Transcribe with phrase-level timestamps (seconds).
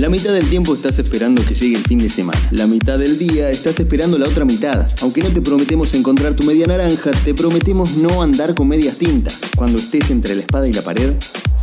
[0.00, 2.40] La mitad del tiempo estás esperando que llegue el fin de semana.
[2.52, 4.88] La mitad del día estás esperando la otra mitad.
[5.02, 9.36] Aunque no te prometemos encontrar tu media naranja, te prometemos no andar con medias tintas.
[9.54, 11.12] Cuando estés entre la espada y la pared,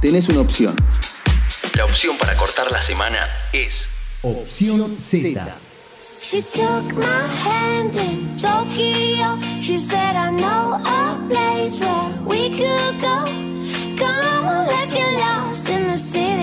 [0.04, 0.76] tenés una opción.
[1.74, 3.88] La opción para cortar la semana es
[4.22, 5.58] Opción Z.
[6.22, 9.40] She took my hand in Tokyo.
[9.60, 13.26] She said, I know a place where we could go.
[13.98, 16.37] Come on, let's get lost in the city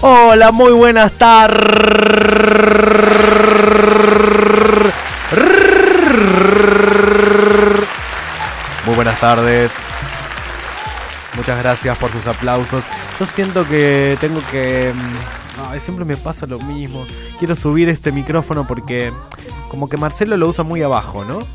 [0.00, 1.58] Hola, muy buenas tardes.
[8.86, 9.87] Muy buenas tardes.
[11.38, 12.82] Muchas gracias por sus aplausos.
[13.18, 14.92] Yo siento que tengo que...
[14.92, 17.06] mm, ay, siempre me pasa lo mismo.
[17.38, 19.12] Quiero subir este micrófono porque
[19.70, 21.46] como que Marcelo lo usa muy abajo, ¿no?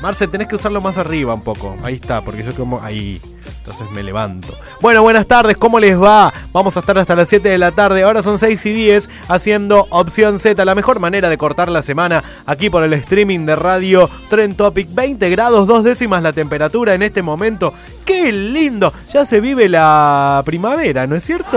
[0.00, 1.76] Marce, tenés que usarlo más arriba un poco.
[1.84, 2.82] Ahí está, porque yo como...
[2.82, 3.20] Ahí.
[3.64, 4.48] Entonces me levanto.
[4.80, 6.32] Bueno, buenas tardes, ¿cómo les va?
[6.52, 8.02] Vamos a estar hasta las 7 de la tarde.
[8.02, 10.64] Ahora son 6 y 10 haciendo opción Z.
[10.64, 14.92] La mejor manera de cortar la semana aquí por el streaming de radio Trend Topic.
[14.92, 17.72] 20 grados, dos décimas la temperatura en este momento.
[18.04, 18.92] ¡Qué lindo!
[19.12, 21.56] Ya se vive la primavera, ¿no es cierto?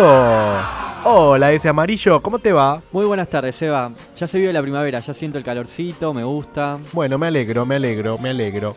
[1.07, 2.81] Hola, ese amarillo, ¿cómo te va?
[2.91, 3.91] Muy buenas tardes, Eva.
[4.15, 6.77] Ya se vive la primavera, ya siento el calorcito, me gusta.
[6.93, 8.75] Bueno, me alegro, me alegro, me alegro.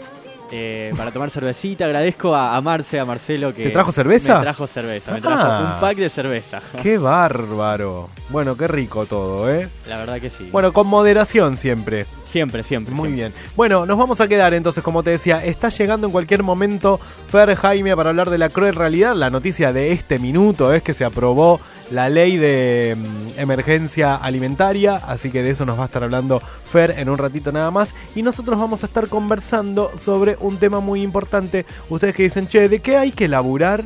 [0.50, 3.64] Eh, para tomar cervecita, agradezco a, a Marce, a Marcelo que...
[3.64, 4.36] ¿Te trajo cerveza?
[4.36, 5.72] Me trajo cerveza, me trajo Ah.
[5.74, 6.60] un pack de cerveza.
[6.82, 8.08] ¡Qué bárbaro!
[8.30, 9.68] Bueno, qué rico todo, ¿eh?
[9.88, 10.48] La verdad que sí.
[10.50, 12.06] Bueno, con moderación siempre.
[12.30, 12.94] Siempre, siempre.
[12.94, 13.30] Muy siempre.
[13.30, 13.52] bien.
[13.56, 17.54] Bueno, nos vamos a quedar entonces, como te decía, está llegando en cualquier momento Fer
[17.54, 19.14] Jaime para hablar de la cruel realidad.
[19.14, 24.96] La noticia de este minuto es que se aprobó la ley de mm, emergencia alimentaria,
[24.96, 26.40] así que de eso nos va a estar hablando
[26.70, 27.94] Fer en un ratito nada más.
[28.14, 31.64] Y nosotros vamos a estar conversando sobre un tema muy importante.
[31.88, 33.84] Ustedes que dicen, che, ¿de qué hay que laburar?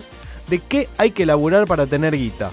[0.49, 2.51] ¿De qué hay que laburar para tener guita?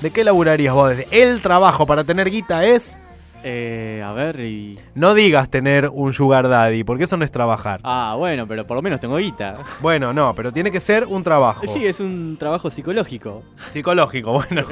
[0.00, 0.96] ¿De qué laburarías vos?
[1.10, 2.99] El trabajo para tener guita es...
[3.42, 4.78] Eh, a ver, y...
[4.94, 7.80] No digas tener un sugar daddy, porque eso no es trabajar.
[7.84, 9.58] Ah, bueno, pero por lo menos tengo guita.
[9.80, 11.62] Bueno, no, pero tiene que ser un trabajo.
[11.72, 13.42] Sí, es un trabajo psicológico.
[13.72, 14.64] Psicológico, bueno.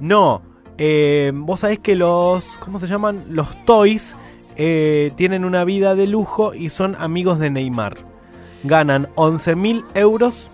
[0.00, 0.42] No,
[0.78, 3.22] eh, vos sabés que los, ¿cómo se llaman?
[3.30, 4.14] Los toys
[4.56, 7.96] eh, tienen una vida de lujo y son amigos de Neymar.
[8.64, 10.50] Ganan 11.000 euros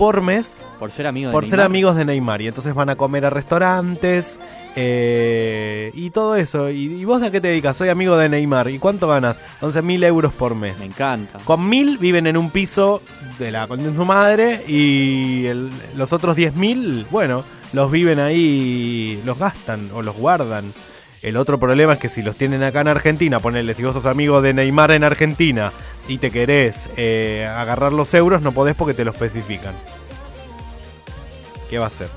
[0.00, 1.66] por mes Por ser amigo de por ser Neymar.
[1.66, 2.40] amigos de Neymar.
[2.42, 4.40] Y entonces van a comer a restaurantes
[4.74, 6.70] eh, y todo eso.
[6.70, 7.76] ¿Y, y vos de qué te dedicas?
[7.76, 8.70] Soy amigo de Neymar.
[8.70, 9.36] ¿Y cuánto ganas?
[9.60, 10.78] 11.000 euros por mes.
[10.78, 11.38] Me encanta.
[11.44, 13.02] Con mil viven en un piso
[13.38, 19.38] de la con su madre y el- los otros 10.000, bueno, los viven ahí, los
[19.38, 20.72] gastan o los guardan.
[21.22, 24.06] El otro problema es que si los tienen acá en Argentina, ponele, si vos sos
[24.06, 25.70] amigo de Neymar en Argentina
[26.08, 29.74] y te querés eh, agarrar los euros, no podés porque te lo especifican.
[31.68, 32.08] ¿Qué va a ser?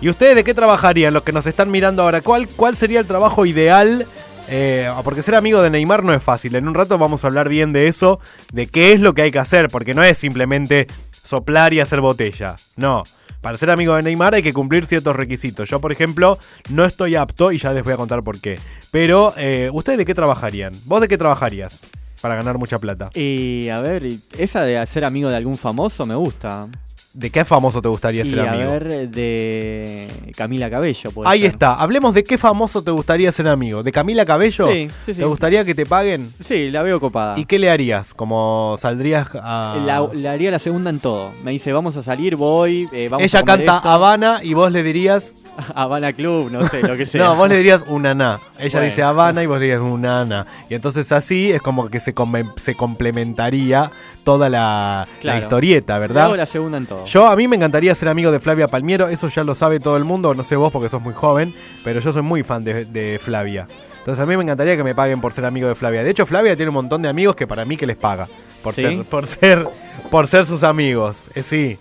[0.00, 1.14] ¿Y ustedes de qué trabajarían?
[1.14, 4.06] Los que nos están mirando ahora, ¿cuál, cuál sería el trabajo ideal?
[4.48, 6.54] Eh, porque ser amigo de Neymar no es fácil.
[6.54, 8.20] En un rato vamos a hablar bien de eso,
[8.52, 10.86] de qué es lo que hay que hacer, porque no es simplemente
[11.24, 12.54] soplar y hacer botella.
[12.76, 13.02] No.
[13.44, 15.68] Para ser amigo de Neymar hay que cumplir ciertos requisitos.
[15.68, 16.38] Yo, por ejemplo,
[16.70, 18.58] no estoy apto y ya les voy a contar por qué.
[18.90, 20.72] Pero, eh, ¿ustedes de qué trabajarían?
[20.86, 21.78] ¿Vos de qué trabajarías?
[22.22, 23.10] Para ganar mucha plata.
[23.12, 24.02] Y a ver,
[24.38, 26.68] esa de ser amigo de algún famoso me gusta.
[27.14, 28.70] ¿De qué famoso te gustaría Y ser a amigo?
[28.72, 31.12] ver, de Camila Cabello.
[31.12, 31.50] puede Ahí ser.
[31.52, 31.74] está.
[31.74, 33.84] Hablemos de qué famoso te gustaría ser amigo.
[33.84, 34.66] ¿De Camila Cabello?
[34.66, 35.20] Sí, sí, sí.
[35.20, 36.32] ¿Te gustaría que te paguen?
[36.44, 37.38] Sí, la veo copada.
[37.38, 38.14] ¿Y qué le harías?
[38.14, 39.80] Como saldrías a...
[39.86, 41.30] La, le haría la segunda en todo.
[41.44, 43.88] Me dice, vamos a salir, voy, eh, vamos Ella canta esto.
[43.88, 45.34] Habana y vos le dirías...
[45.76, 47.26] Habana Club, no sé, lo que sea.
[47.26, 48.40] No, vos le dirías una na.
[48.58, 48.86] Ella Bueno.
[48.90, 50.46] dice Habana y vos le dirías una na.
[50.68, 53.92] Y entonces así es como que se, come- se complementaría
[54.24, 56.24] toda la, historieta, ¿verdad?
[56.24, 57.04] hago la segunda en todo.
[57.04, 59.96] Yo, a mí me encantaría ser amigo de Flavia Palmiero, eso ya lo sabe todo
[59.96, 61.54] el mundo, no sé vos porque sos muy joven,
[61.84, 63.64] pero yo soy muy fan de, de Flavia.
[64.04, 66.02] Entonces a mí me encantaría que me paguen por ser amigo de Flavia.
[66.02, 68.28] De hecho, Flavia tiene un montón de amigos que para mí que les paga.
[68.62, 68.82] Por ¿Sí?
[68.82, 69.66] ser, por ser,
[70.10, 71.22] por ser sus amigos.
[71.34, 71.78] Eh, sí,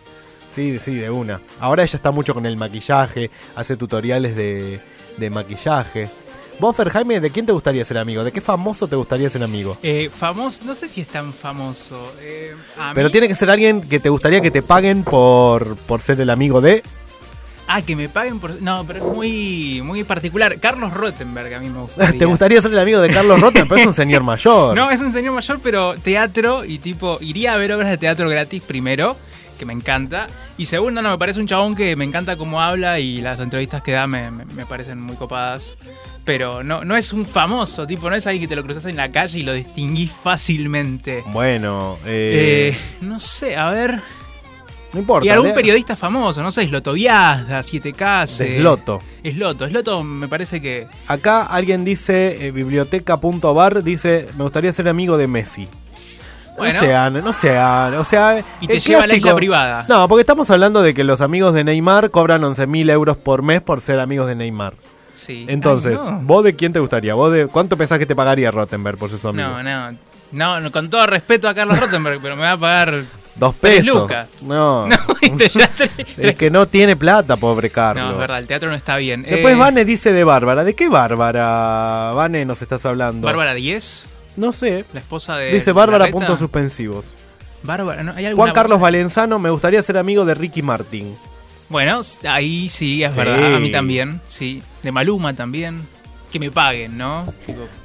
[0.55, 1.41] sí, sí, de una.
[1.59, 4.79] Ahora ella está mucho con el maquillaje, hace tutoriales de,
[5.17, 6.09] de maquillaje.
[6.59, 8.23] Vos, Fer Jaime, ¿de quién te gustaría ser amigo?
[8.23, 9.77] ¿De qué famoso te gustaría ser amigo?
[9.83, 12.13] Eh, famoso, no sé si es tan famoso.
[12.21, 15.75] Eh, a Pero mí- tiene que ser alguien que te gustaría que te paguen por,
[15.75, 16.83] por ser el amigo de...
[17.67, 18.61] Ah, que me paguen por.
[18.61, 20.59] No, pero es muy, muy particular.
[20.59, 22.19] Carlos Rottenberg a mí me gustaría.
[22.19, 23.67] ¿Te gustaría ser el amigo de Carlos Rotten?
[23.67, 24.75] Pero es un señor mayor.
[24.75, 28.27] No, es un señor mayor, pero teatro y tipo, iría a ver obras de teatro
[28.29, 29.15] gratis primero,
[29.57, 30.27] que me encanta.
[30.57, 33.81] Y segundo, no, me parece un chabón que me encanta cómo habla y las entrevistas
[33.81, 35.75] que da me, me- me parecen muy copadas.
[36.25, 38.95] Pero no, no es un famoso, tipo, no es alguien que te lo cruzas en
[38.95, 41.23] la calle y lo distinguís fácilmente.
[41.27, 43.99] Bueno, eh, Eh, no sé, a ver.
[44.93, 45.25] no importa.
[45.25, 48.37] Y algún periodista famoso, no sé, Sloto Viazda, 7K.
[48.37, 49.01] de Sloto.
[49.23, 50.87] Sloto, Sloto me parece que.
[51.07, 55.67] Acá alguien dice, eh, biblioteca.bar, dice, me gustaría ser amigo de Messi.
[56.57, 56.73] Bueno.
[56.73, 58.43] No sean, no sean, o sea...
[58.61, 59.85] Y te lleva a la isla privada.
[59.87, 63.61] No, porque estamos hablando de que los amigos de Neymar cobran 11.000 euros por mes
[63.61, 64.73] por ser amigos de Neymar.
[65.15, 65.45] Sí.
[65.47, 66.19] Entonces, Ay, no.
[66.23, 67.13] ¿vos de quién te gustaría?
[67.15, 69.47] ¿Vos de cuánto pensás que te pagaría Rottenberg por ser su amigo?
[69.49, 69.91] No, no,
[70.31, 73.01] no, no, con todo respeto a Carlos Rottenberg, pero me va a pagar.
[73.35, 74.01] Dos pesos.
[74.01, 74.27] lucas.
[74.41, 74.87] No.
[74.87, 74.97] No,
[76.17, 78.05] Es que no tiene plata, pobre Carlos.
[78.05, 79.23] No, es verdad, el teatro no está bien.
[79.23, 80.63] Después Eh, Vane dice de Bárbara.
[80.63, 83.25] ¿De qué Bárbara, Vane, nos estás hablando?
[83.25, 84.85] Bárbara 10, No sé.
[84.93, 85.51] la esposa de.
[85.53, 86.17] Dice Bárbara, Larreta.
[86.17, 87.05] puntos suspensivos.
[87.63, 88.11] Bárbara, ¿no?
[88.15, 88.97] ¿Hay alguna Juan Carlos Bárbara?
[88.97, 91.15] Valenzano, me gustaría ser amigo de Ricky Martin.
[91.69, 93.17] Bueno, ahí sí, es Sí.
[93.17, 93.55] verdad.
[93.55, 94.61] A mí también, sí.
[94.83, 95.81] De Maluma también.
[96.31, 97.31] Que me paguen, ¿no?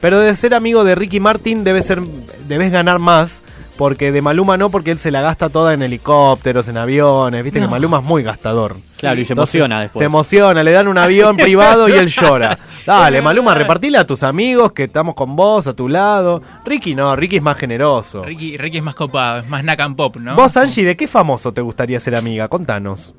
[0.01, 2.01] Pero de ser amigo de Ricky Martin debe ser,
[2.49, 3.43] debes ganar más.
[3.79, 7.45] Porque de Maluma no, porque él se la gasta toda en helicópteros, en aviones.
[7.45, 7.69] Viste que.
[7.69, 8.77] Maluma es muy gastador.
[8.97, 10.01] Claro, y se Entonces, emociona después.
[10.01, 12.59] Se emociona, le dan un avión privado y él llora.
[12.85, 13.63] Dale, Maluma, verdad.
[13.63, 16.43] repartile a tus amigos que estamos con vos, a tu lado.
[16.65, 18.25] Ricky no, Ricky es más generoso.
[18.25, 20.35] Ricky, Ricky es más copado, es más Nack and Pop, ¿no?
[20.35, 22.49] Vos, Angie, ¿de qué famoso te gustaría ser amiga?
[22.49, 23.15] Contanos.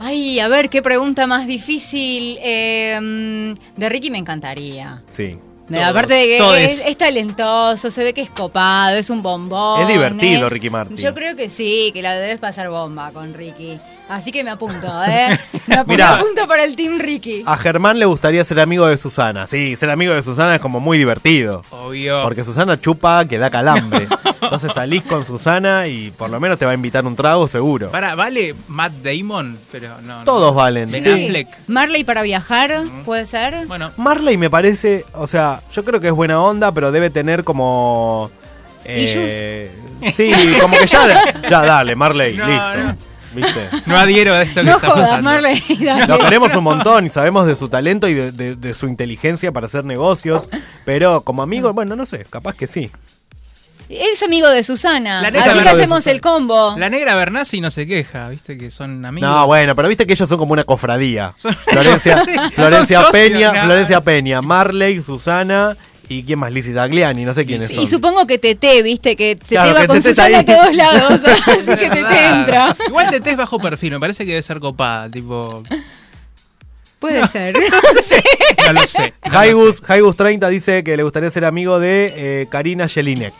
[0.00, 2.38] Ay, a ver, qué pregunta más difícil.
[2.42, 5.04] Eh, mm, de Ricky me encantaría.
[5.08, 5.38] Sí.
[5.68, 9.80] Todos, aparte de que es, es talentoso, se ve que es copado, es un bombón.
[9.82, 10.96] Es divertido, es- Ricky Martin.
[10.96, 13.78] Yo creo que sí, que la debes pasar bomba con Ricky.
[14.12, 15.38] Así que me apunto, ¿eh?
[15.66, 16.14] Me apunto, Mirá.
[16.16, 17.44] apunto para el Team Ricky.
[17.46, 19.46] A Germán le gustaría ser amigo de Susana.
[19.46, 21.62] Sí, ser amigo de Susana es como muy divertido.
[21.70, 22.22] Obvio.
[22.22, 24.06] Porque Susana chupa que da calambre.
[24.42, 27.90] Entonces salís con Susana y por lo menos te va a invitar un trago seguro.
[27.90, 30.18] Para, vale Matt Damon, pero no.
[30.18, 30.24] no.
[30.24, 30.90] Todos valen.
[30.90, 31.08] Ben sí.
[31.08, 31.48] Affleck.
[31.68, 33.66] Marley para viajar, ¿puede ser?
[33.66, 37.44] Bueno, Marley me parece, o sea, yo creo que es buena onda, pero debe tener
[37.44, 38.30] como...
[38.84, 39.70] eh,
[40.14, 42.74] sí, como que ya, ya dale, Marley, No, listo.
[42.88, 43.11] no.
[43.34, 43.68] ¿Viste?
[43.86, 45.30] no adhiero a esto que No está jodas, pasando.
[45.30, 45.62] Marley.
[46.08, 49.52] Lo queremos un montón y sabemos de su talento y de, de- de su inteligencia
[49.52, 50.48] para hacer negocios,
[50.84, 52.90] pero como amigo, bueno, no sé, capaz que sí.
[53.88, 55.20] Es amigo de Susana.
[55.20, 56.12] La Así que hacemos Susana.
[56.14, 56.74] el combo.
[56.78, 59.28] La negra Bernasi no se queja, viste que son amigos.
[59.28, 61.34] No, bueno, pero viste que ellos son como una cofradía.
[61.36, 62.24] Son- Florencia,
[62.54, 63.64] Florencia Peña.
[63.64, 65.76] Florencia Peña, Marley, Susana
[66.18, 67.86] y quién más, Lizzie Tagliani, no sé quiénes Y son.
[67.86, 70.44] supongo que Tete, viste, que se Claro, te va que con Tete está Susana a
[70.44, 71.22] todos lados.
[71.46, 72.76] así que Tete entra.
[72.88, 75.62] Igual Tete es bajo perfil, me parece que debe ser copada, tipo.
[76.98, 77.54] Puede ser.
[77.64, 78.22] No lo sé.
[78.66, 79.14] no lo sé.
[79.28, 83.34] Jaigus, Jaigus 30 dice que le gustaría ser amigo de eh, Karina Jelinek.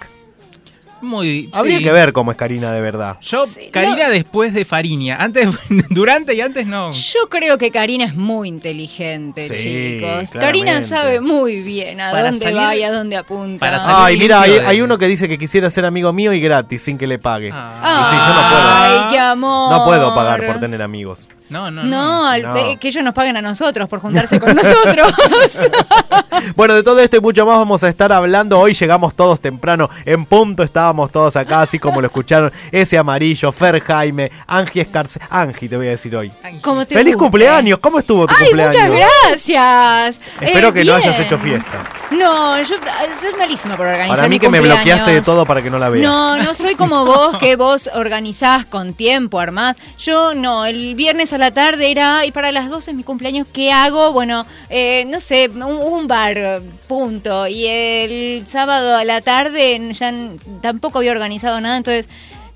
[1.03, 1.49] Muy.
[1.53, 1.85] Habría sí.
[1.85, 3.17] que ver cómo es Karina de verdad.
[3.21, 5.17] Yo, Karina después de Fariña.
[5.21, 5.49] Antes,
[5.91, 6.93] durante y antes no.
[6.93, 10.31] Yo creo que Karina es muy inteligente, Sí, chicos.
[10.31, 10.39] claramente.
[10.39, 13.59] Karina sabe muy bien a Para dónde salir- va y a dónde apunta.
[13.61, 16.83] para salir- Ay, mira, hay, uno que dice que quisiera ser amigo mío y gratis,
[16.83, 17.51] sin que le pague.
[17.53, 17.83] Ah.
[17.85, 19.07] Y sí, yo no puedo.
[19.09, 19.71] Ay, qué amor.
[19.73, 21.29] No puedo pagar por tener amigos.
[21.53, 22.27] No, no, No, no.
[22.27, 22.55] al- No.
[22.55, 25.13] pe- que ellos nos paguen a nosotros por juntarse con nosotros.
[26.57, 28.59] Bueno, de todo esto y mucho más vamos a estar hablando.
[28.59, 32.51] Hoy llegamos todos temprano, en punto estábamos todos acá, así como lo escucharon.
[32.73, 35.21] Ese amarillo, Fer Jaime, Angie Escarce.
[35.31, 36.33] Angie, te voy a decir hoy.
[36.63, 37.23] Como te ¡Feliz guste.
[37.25, 37.79] cumpleaños!
[37.79, 38.75] ¿Cómo estuvo tu Ay, cumpleaños?
[38.75, 40.21] muchas gracias.
[40.41, 41.27] Espero Eh, que no hayas bien.
[41.27, 41.79] hecho fiesta.
[42.19, 42.77] No, yo
[43.21, 45.79] soy malísima por organizar Para mí mi que me bloqueaste de todo para que no
[45.79, 46.03] la vea.
[46.03, 49.77] No, no soy como vos, que vos organizás con tiempo, armás.
[49.99, 53.47] Yo no, el viernes a la tarde era, y para las 12 es mi cumpleaños,
[53.53, 54.13] ¿qué hago?
[54.13, 57.47] Bueno, eh, no sé, un, un bar, punto.
[57.47, 60.13] Y el sábado a la tarde ya
[60.61, 62.09] tampoco había organizado nada, entonces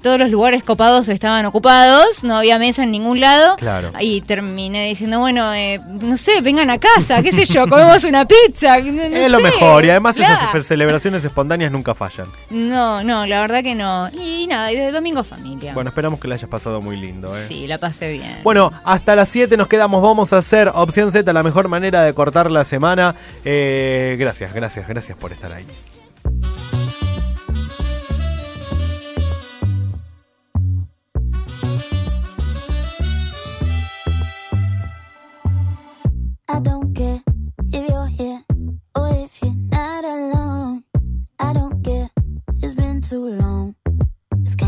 [0.07, 3.57] todos los lugares copados estaban ocupados, no había mesa en ningún lado.
[3.57, 3.91] Claro.
[4.01, 8.25] Y terminé diciendo, bueno, eh, no sé, vengan a casa, qué sé yo, comemos una
[8.27, 8.79] pizza.
[8.79, 10.35] no- no es lo mejor y además claro.
[10.49, 12.29] esas celebraciones espontáneas nunca fallan.
[12.51, 14.09] No, no, la verdad que no.
[14.13, 15.75] Y nada, y de domingo familia.
[15.75, 17.37] Bueno, esperamos que la hayas pasado muy lindo.
[17.37, 17.45] ¿eh?
[17.49, 18.39] Sí, la pasé bien.
[18.45, 20.01] Bueno, hasta las 7 nos quedamos.
[20.03, 23.15] Vamos a hacer opción Z, la mejor manera de cortar la semana.
[23.45, 25.65] Eh, gracias, gracias, gracias por estar ahí.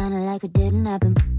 [0.08, 1.37] Kinda like it didn't happen.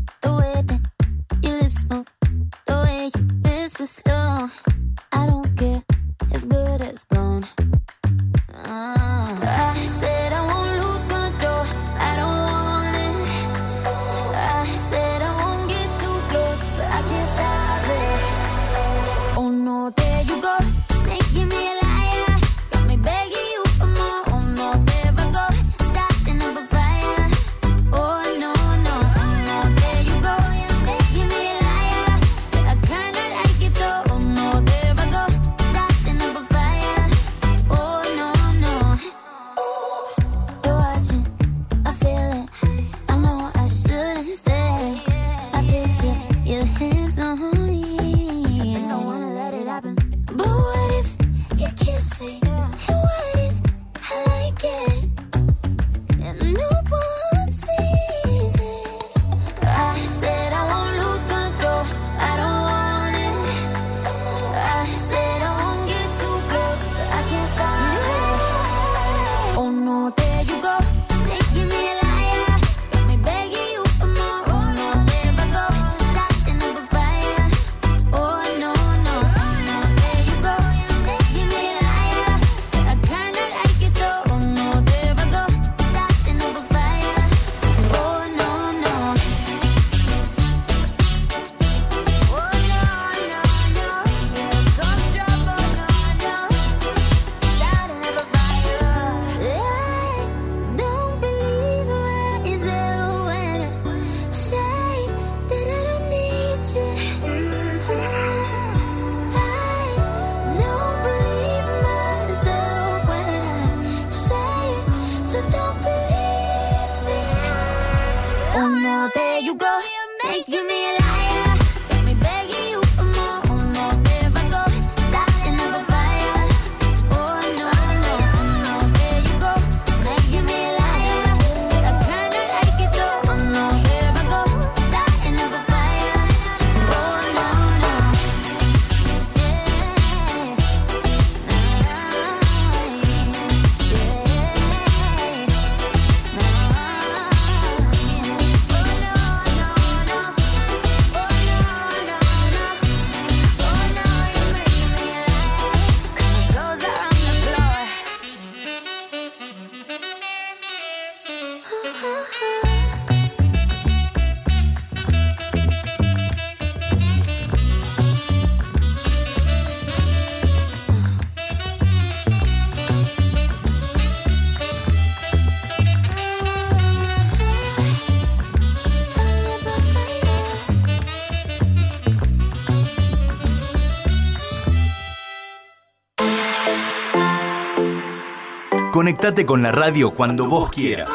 [189.19, 191.09] Conectate con la radio cuando vos quieras.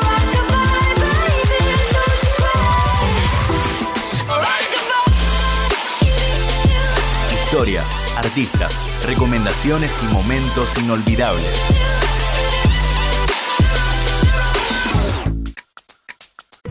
[7.32, 7.86] Historias,
[8.18, 8.74] artistas,
[9.06, 11.93] recomendaciones y momentos inolvidables.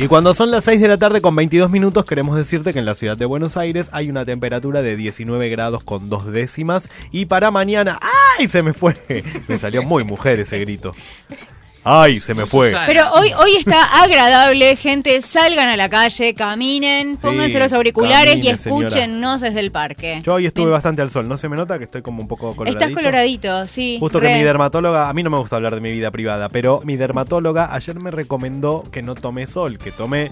[0.00, 2.86] Y cuando son las 6 de la tarde con 22 minutos, queremos decirte que en
[2.86, 6.88] la ciudad de Buenos Aires hay una temperatura de 19 grados con dos décimas.
[7.12, 8.00] Y para mañana.
[8.38, 8.48] ¡Ay!
[8.48, 8.96] Se me fue.
[9.46, 10.94] Me salió muy mujer ese grito.
[11.84, 12.20] ¡Ay!
[12.20, 12.74] Se me fue.
[12.86, 15.20] Pero hoy, hoy está agradable, gente.
[15.22, 20.20] Salgan a la calle, caminen, pónganse los auriculares camine, y escúchennos desde el parque.
[20.22, 21.28] Yo hoy estuve bastante al sol.
[21.28, 22.84] ¿No se me nota que estoy como un poco coloradito?
[22.84, 23.96] Estás coloradito, sí.
[23.98, 24.28] Justo re.
[24.28, 26.96] que mi dermatóloga, a mí no me gusta hablar de mi vida privada, pero mi
[26.96, 30.30] dermatóloga ayer me recomendó que no tome sol, que tome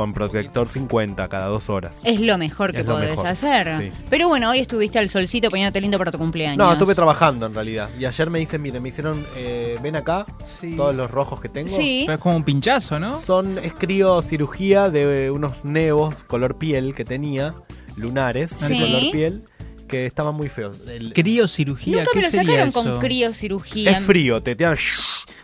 [0.00, 2.00] con protector 50 cada dos horas.
[2.04, 3.76] Es lo mejor que Es podés mejor, hacer.
[3.78, 3.92] sí.
[4.08, 6.56] Pero bueno, hoy estuviste al solcito poniéndote lindo para tu cumpleaños.
[6.56, 7.90] No, estuve trabajando en realidad.
[7.98, 10.74] Y ayer me dicen, miren, me hicieron, eh, ven acá, Sí.
[10.74, 11.68] todos los rojos que tengo.
[11.76, 12.04] Sí.
[12.06, 13.18] Pero es como un pinchazo, ¿no?
[13.20, 17.54] Son, es criocirugía de eh, unos nevos color piel que tenía,
[17.96, 18.80] lunares, de Sí.
[18.80, 19.44] color piel,
[19.90, 20.76] que estaban muy feos.
[20.88, 22.82] El- Criocirugía, Nunca ¿qué me lo sería sacaron eso?
[22.84, 23.90] con criocirugía.
[23.90, 24.78] es frío, te tiran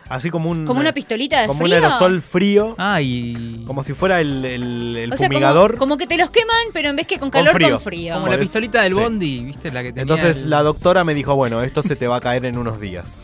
[0.09, 0.65] así como un...
[0.65, 1.77] ¿Como una pistolita de como frío?
[1.77, 2.75] un aerosol frío.
[2.77, 3.63] Ah, y...
[3.67, 5.77] Como si fuera el, el- el O sea, como, fumigador.
[5.77, 7.71] como que te los queman, pero en vez que con calor, frío.
[7.71, 8.13] con frío.
[8.13, 8.99] Como Por la eso- pistolita del sí.
[8.99, 9.71] Bondi, ¿viste?
[9.71, 12.21] La que tenía Entonces el- la doctora me dijo, bueno, esto se te va a
[12.21, 13.21] caer en unos días.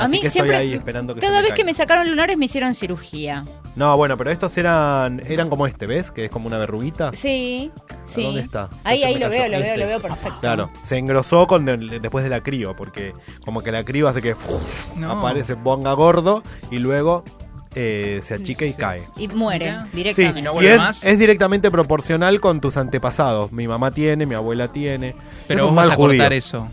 [0.00, 2.08] A Así mí que estoy siempre, ahí esperando que se cada vez que me sacaron
[2.08, 3.44] lunares me hicieron cirugía.
[3.76, 6.10] No, bueno, pero estos eran eran como este, ¿ves?
[6.10, 7.10] Que es como una verruguita.
[7.14, 7.70] Sí,
[8.04, 8.24] sí.
[8.24, 8.68] dónde está?
[8.82, 9.30] Ahí, se ahí lo cayó.
[9.30, 9.76] veo, lo veo, Este.
[9.78, 10.40] lo veo perfecto.
[10.40, 13.12] Claro, se engrosó con el- después de la crío, porque
[13.44, 14.34] como que la crío hace que
[14.96, 15.12] No.
[15.12, 17.22] aparece, ponga gordo y luego
[17.76, 19.04] eh, se achica y cae.
[19.16, 19.84] Y muere Mira.
[19.84, 20.40] Sí, directamente.
[20.40, 21.04] ¿Y no y vuelve es, más?
[21.04, 23.52] es directamente proporcional con tus antepasados.
[23.52, 25.14] Mi mamá tiene, mi abuela tiene.
[25.46, 26.30] Pero Es vos vas a cortar judío.
[26.38, 26.68] eso.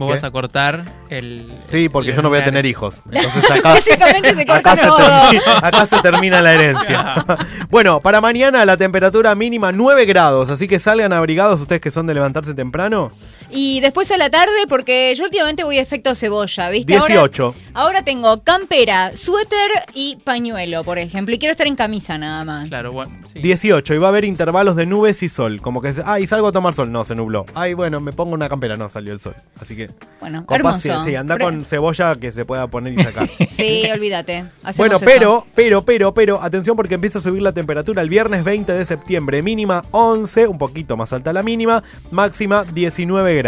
[0.00, 0.12] Vos ¿Qué?
[0.14, 1.46] vas a cortar el...
[1.70, 3.02] Sí, porque yo no voy a tener hijos.
[3.12, 4.96] Entonces acá, Básicamente se corta acá, se todo.
[4.96, 7.26] termina, acá se termina la herencia.
[7.70, 12.06] bueno, para mañana la temperatura mínima 9 grados, así que salgan abrigados ustedes que son
[12.06, 13.12] de levantarse temprano.
[13.52, 16.92] Y después a la tarde, porque yo últimamente voy a efecto cebolla, ¿viste?
[16.92, 17.44] 18.
[17.44, 21.34] Ahora, ahora tengo campera, suéter y pañuelo, por ejemplo.
[21.34, 22.68] Y quiero estar en camisa nada más.
[22.68, 23.12] Claro, bueno.
[23.32, 23.40] sí.
[23.40, 25.60] 18 y va a haber intervalos de nubes y sol.
[25.60, 26.92] Como que, ay, salgo a tomar sol.
[26.92, 27.44] No, se nubló.
[27.54, 28.76] Ay, bueno, me pongo una campera.
[28.76, 29.34] No, salió el sol.
[29.60, 31.00] Así que, Bueno, hermoso.
[31.04, 33.28] Sí, anda Pre- con cebolla que se pueda poner y sacar.
[33.50, 34.44] Sí, olvídate.
[34.62, 35.04] Hacemos Bueno, eso.
[35.04, 38.84] pero, pero, pero, pero, atención porque empieza a subir la temperatura el viernes 20 de
[38.86, 39.42] septiembre.
[39.42, 43.39] Mínima 11, un poquito más alta la mínima, máxima 19 grados.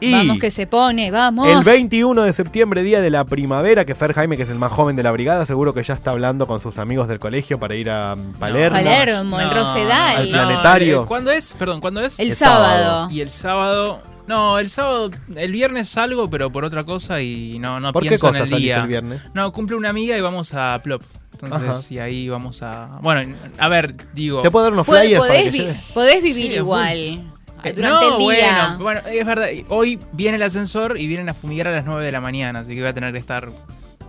[0.00, 1.48] Y Vamos que se pone, vamos.
[1.48, 4.72] el 21 de septiembre, día de la primavera, que Fer Jaime, que es el más
[4.72, 7.74] joven de la brigada, seguro que ya está hablando con sus amigos del colegio para
[7.74, 8.76] ir a Palermo.
[8.78, 10.16] Palermo, el Rosedal.
[10.16, 11.06] Al planetario.
[11.06, 11.54] ¿Cuándo es?
[11.58, 12.18] Perdón, ¿cuándo es?
[12.18, 12.66] El El sábado.
[12.84, 13.10] sábado.
[13.10, 14.02] Y el sábado...
[14.26, 18.08] No, el sábado, el viernes salgo, pero por otra cosa y no, no ¿Por qué
[18.08, 18.76] pienso en cosa el salís día.
[18.82, 19.20] el viernes?
[19.34, 21.00] No, cumple una amiga y vamos a Plop.
[21.40, 21.80] Entonces, Ajá.
[21.94, 22.98] y ahí vamos a...
[23.02, 24.40] Bueno, a ver, digo...
[24.42, 25.90] ¿Te puedo dar unos flyers para podés, que vi- lleves?
[25.94, 27.32] podés vivir Sí, igual.
[27.64, 28.76] Eh, Durante no, el día.
[28.78, 29.48] Bueno, bueno, es verdad.
[29.68, 32.74] Hoy viene el ascensor y vienen a fumigar a las 9 de la mañana, así
[32.74, 33.48] que voy a tener que estar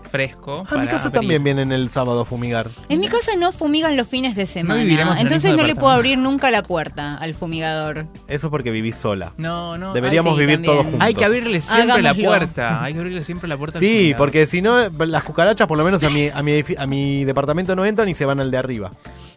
[0.08, 0.60] fresco.
[0.60, 1.14] A mi para casa abrir.
[1.20, 2.68] también vienen el sábado a fumigar.
[2.90, 4.82] En mi casa no fumigan los fines de semana.
[5.20, 8.06] entonces no le puedo abrir nunca la puerta al fumigador.
[8.28, 9.34] Eso porque vivís sola.
[9.38, 9.94] No, no.
[9.94, 10.72] Deberíamos Ah, sí, vivir también.
[10.74, 11.02] todos juntos.
[11.02, 12.84] Hay que abrirle siempre la puerta.
[12.84, 13.78] Hay que abrirle siempre la puerta.
[13.78, 16.86] al Sí, porque si no, las cucarachas por lo menos a mi, a mi, a
[16.88, 18.92] mi departamento no entran y se van al de arriba.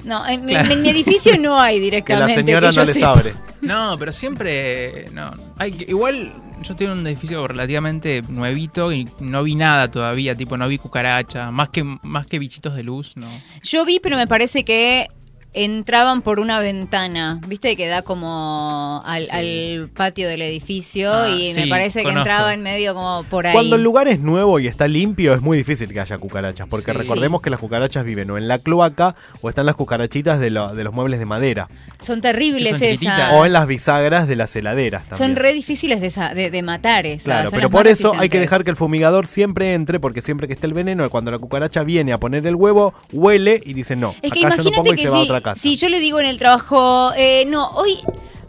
[0.05, 2.29] No, en, mi- en mi edificio no hay Que directamente.
[2.29, 3.11] la señora que no les sepa.
[3.11, 3.35] abre.
[3.61, 5.11] No, pero siempre.
[5.13, 5.31] No.
[5.59, 10.35] Hay que, igual yo tengo un edificio relativamente nuevito y no vi nada todavía.
[10.35, 11.51] Tipo, no vi cucaracha.
[11.51, 13.29] Más que, más que bichitos de luz, no.
[13.63, 15.09] Yo vi, pero me parece que
[15.53, 21.53] entraban por una ventana, viste que da como al, al patio del edificio Ah, y
[21.55, 22.21] me parece que conozco.
[22.21, 23.53] entraban medio como por ahí.
[23.53, 26.69] Cuando el lugar es nuevo y está limpio, es muy difícil que haya cucarachas.
[26.69, 26.99] Porque Sí.
[26.99, 30.73] recordemos que las cucarachas viven o en la cloaca o están las cucarachitas de, lo-
[30.75, 31.69] de los muebles de madera.
[31.99, 33.33] Son terribles Que son esas.
[33.35, 35.31] O en las bisagras de las heladeras también.
[35.31, 37.25] Son re difíciles de, sa- de, de matar esas.
[37.25, 40.47] Claro, son pero por eso hay que dejar que el fumigador siempre entre, porque siempre
[40.47, 43.97] que esté el veneno, cuando la cucaracha viene a poner el huevo, huele y dice
[43.97, 44.15] no.
[44.23, 45.61] Es que acá yo no imagínate pongo y que se va a casa.
[45.61, 47.99] si yo le digo en el trabajo, eh, no, hoy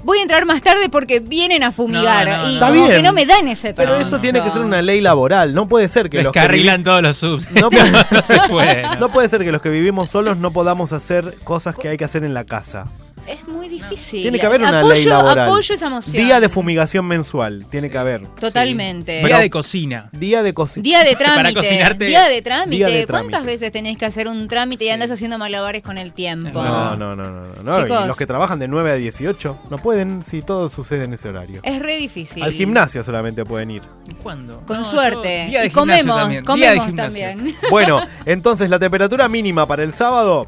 [0.03, 2.27] voy a entrar más tarde porque vienen a fumigar.
[2.27, 2.67] No, no, y no.
[2.67, 4.15] Como que no me dan ese Pero permiso.
[4.15, 5.53] eso tiene que ser una ley laboral.
[5.53, 7.51] No puede ser que Es los que arreglan todos los subs.
[7.51, 8.95] No puede, No se puede, no.
[8.95, 12.05] no puede ser que los que vivimos solos no podamos hacer cosas que hay que
[12.05, 12.87] hacer en la casa.
[13.27, 14.23] Es muy difícil.
[14.23, 15.47] Tiene que haber una apoyo, ley laboral.
[15.47, 16.15] Apoyo esa moción.
[16.25, 17.65] Día de fumigación mensual.
[17.69, 18.27] Tiene que haber.
[18.27, 19.23] Totalmente.
[19.23, 20.09] Día de cocina.
[20.11, 20.83] Día de cocina.
[20.83, 21.35] Día de trámite.
[21.35, 22.75] Para cocinarte- Día de trámite.
[22.75, 23.51] Día de ¿Cuántas trámite.
[23.51, 26.61] veces tenés que hacer un trámite y andas haciendo malabares con el tiempo?
[26.63, 27.63] No, no, no, no.
[27.63, 27.81] no.
[27.83, 28.07] Chicos.
[28.07, 31.61] los que trabajan de 9 a 18 no pueden si todo sucede en ese horario.
[31.63, 32.43] Es re difícil.
[32.43, 33.83] Al gimnasio solamente pueden ir.
[34.21, 34.61] ¿Cuándo?
[34.65, 35.43] Con No, suerte.
[35.45, 37.27] yo- día de y gimnasio comemos, también, día de comemos gimnasio.
[37.27, 37.55] también.
[37.69, 40.47] Bueno, entonces la temperatura mínima para el sábado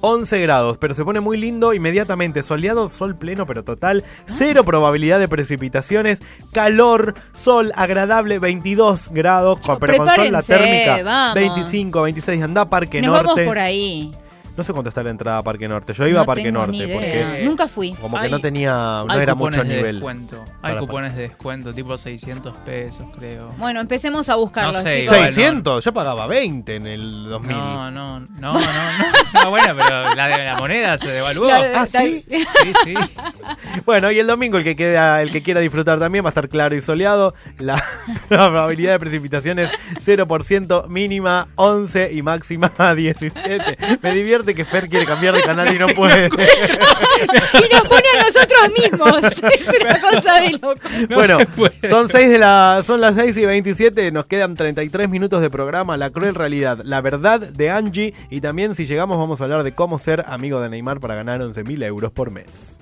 [0.00, 2.42] 11 grados, pero se pone muy lindo inmediatamente.
[2.42, 4.04] Soleado, sol pleno, pero total.
[4.26, 6.20] Cero probabilidad de precipitaciones.
[6.52, 9.60] Calor, sol agradable, 22 grados.
[9.80, 11.34] pero con sol la térmica vamos.
[11.34, 12.42] 25, 26.
[12.42, 13.26] Anda Parque Nos Norte.
[13.28, 14.10] vamos por ahí.
[14.58, 15.92] No sé cuánto está la entrada a Parque Norte.
[15.94, 16.96] Yo iba No a Parque tengo Norte ni idea.
[17.28, 17.92] porque Nunca fui.
[17.94, 19.94] como que Hay- no tenía, no Hay era cupones mucho de nivel.
[19.96, 20.44] descuento.
[20.44, 23.50] Hay Para- cupones de descuento, tipo 600 pesos, creo.
[23.56, 25.16] Bueno, empecemos a buscarlos, No sé, chicos.
[25.16, 25.32] igual.
[25.32, 27.56] 600, yo pagaba 20 en el 2000.
[27.56, 28.60] No, no, no, no, no,
[29.44, 31.46] no, bueno, pero la, de la moneda se devaluó.
[31.46, 32.24] La- Ah, ¿sí?
[32.28, 32.94] Sí, sí.
[33.86, 36.48] Bueno, y el domingo el que queda, el que quiera disfrutar también va a estar
[36.48, 37.34] claro y soleado.
[37.58, 37.76] La,
[38.28, 39.70] la probabilidad de precipitaciones
[40.04, 43.98] 0%, mínima 11 y máxima 17.
[44.02, 46.26] Me divierte que Fer quiere cambiar de canal y no puede.
[46.26, 49.42] y nos pone a nosotros mismos.
[49.58, 50.80] Es una cosa de loco.
[51.14, 51.38] bueno,
[51.88, 55.96] son seis de la, son las 6 y 27, nos quedan 33 minutos de programa,
[55.96, 59.72] La cruel realidad, la verdad de Angie y también si llegamos vamos a hablar de
[59.72, 62.78] cómo ser amigo de Neymar para ganar 11 mil euros por mes.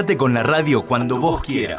[0.00, 1.78] Con la radio cuando vos quieras.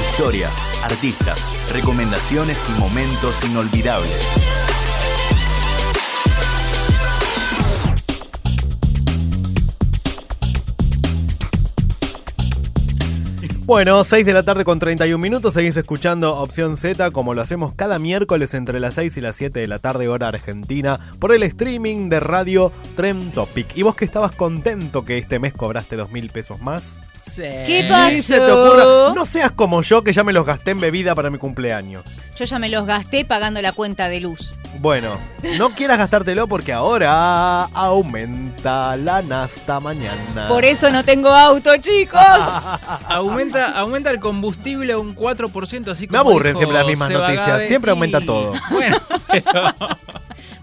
[0.00, 0.50] Historias,
[0.82, 1.38] artistas,
[1.70, 4.79] recomendaciones y momentos inolvidables.
[13.70, 17.72] Bueno, 6 de la tarde con 31 minutos, seguís escuchando Opción Z como lo hacemos
[17.72, 21.44] cada miércoles entre las 6 y las 7 de la tarde hora argentina por el
[21.44, 23.68] streaming de radio Trem Topic.
[23.76, 26.98] ¿Y vos que estabas contento que este mes cobraste dos mil pesos más?
[27.36, 28.22] ¿Qué Ni pasó?
[28.22, 31.30] se te ocurra- no seas como yo que ya me los gasté en bebida para
[31.30, 32.08] mi cumpleaños.
[32.36, 34.52] Yo ya me los gasté pagando la cuenta de luz.
[34.80, 35.18] Bueno,
[35.58, 40.48] no quieras gastártelo porque ahora aumenta la nasta mañana.
[40.48, 42.20] Por eso no tengo auto, chicos.
[43.08, 47.20] aumenta, aumenta el combustible un 4%, así Me como aburren dijo siempre las mismas Seba
[47.22, 48.52] noticias, Gabe, siempre y- aumenta todo.
[48.70, 48.96] Bueno,
[49.30, 49.62] pero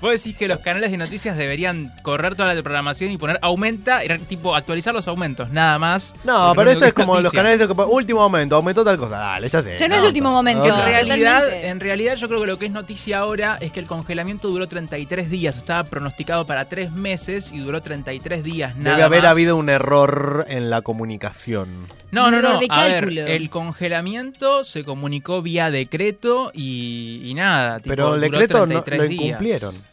[0.02, 4.04] vos decís que los canales de noticias deberían correr toda la programación y poner aumenta,
[4.04, 6.16] y tipo actualizar los aumentos, nada más.
[6.24, 9.18] No, pero esto es como los canales de que último momento, aumentó tal cosa.
[9.18, 9.78] Dale, ya sé.
[9.78, 10.66] Ya no es el último momento.
[10.66, 11.68] En realidad, Totalmente.
[11.70, 14.68] en realidad yo creo que lo que es noticia ahora es que el congelamiento duró
[14.68, 15.58] 33 días.
[15.58, 18.76] Estaba pronosticado para 3 meses y duró 33 días.
[18.76, 19.32] Nada Debe haber más.
[19.32, 21.88] habido un error en la comunicación.
[22.12, 22.60] No, no, no.
[22.70, 27.78] A ver, el congelamiento se comunicó vía decreto y, y nada.
[27.80, 29.08] tipo, Pero el decreto no- 33 lo
[29.40, 29.86] días.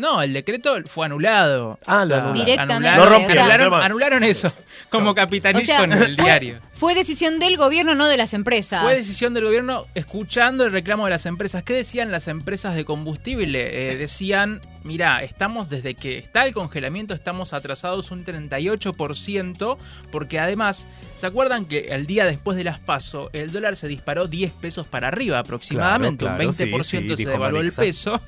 [0.00, 1.78] No, el decreto fue anulado.
[1.86, 2.34] Ah, lo anularon.
[2.34, 4.52] Directamente, Anularon, No rompieron, anularon, eso.
[4.88, 6.58] Como capitanís O sea, con el fue- diario.
[6.72, 8.82] Fue decisión del gobierno, no de las empresas.
[8.82, 11.62] Fue decisión del gobierno escuchando el reclamo de las empresas.
[11.62, 13.90] ¿Qué decían las empresas de combustible?
[13.92, 19.76] Eh, decían, mira, estamos desde que está el congelamiento, estamos atrasados un 38%,
[20.10, 24.26] porque además, ¿se acuerdan que el día después de las PASO, el dólar se disparó
[24.26, 26.24] 10 pesos para arriba aproximadamente?
[26.24, 28.20] Claro, claro, un 20% sí, sí, se devaluó el peso.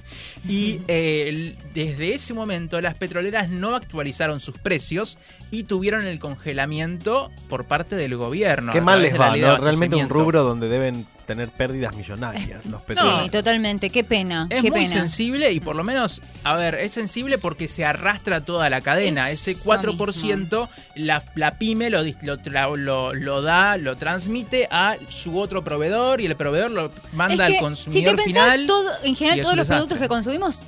[0.49, 5.19] Y eh, desde ese momento las petroleras no actualizaron sus precios
[5.51, 8.73] y tuvieron el congelamiento por parte del gobierno.
[8.73, 9.59] Qué mal les va, ¿no?
[9.59, 13.31] Realmente un rubro donde deben tener pérdidas millonarias los Sí, petroleros.
[13.31, 13.91] totalmente.
[13.91, 14.47] Qué pena.
[14.51, 14.89] Es qué muy pena.
[14.93, 19.31] sensible y por lo menos, a ver, es sensible porque se arrastra toda la cadena.
[19.31, 24.97] Eso Ese 4% la, la pyme lo, lo, tra- lo- lo da, lo transmite a
[25.09, 28.51] su otro proveedor y el proveedor lo manda Es que, al consumidor si te final.
[28.51, 30.61] pensás, todo, en general todos los productos que consumimos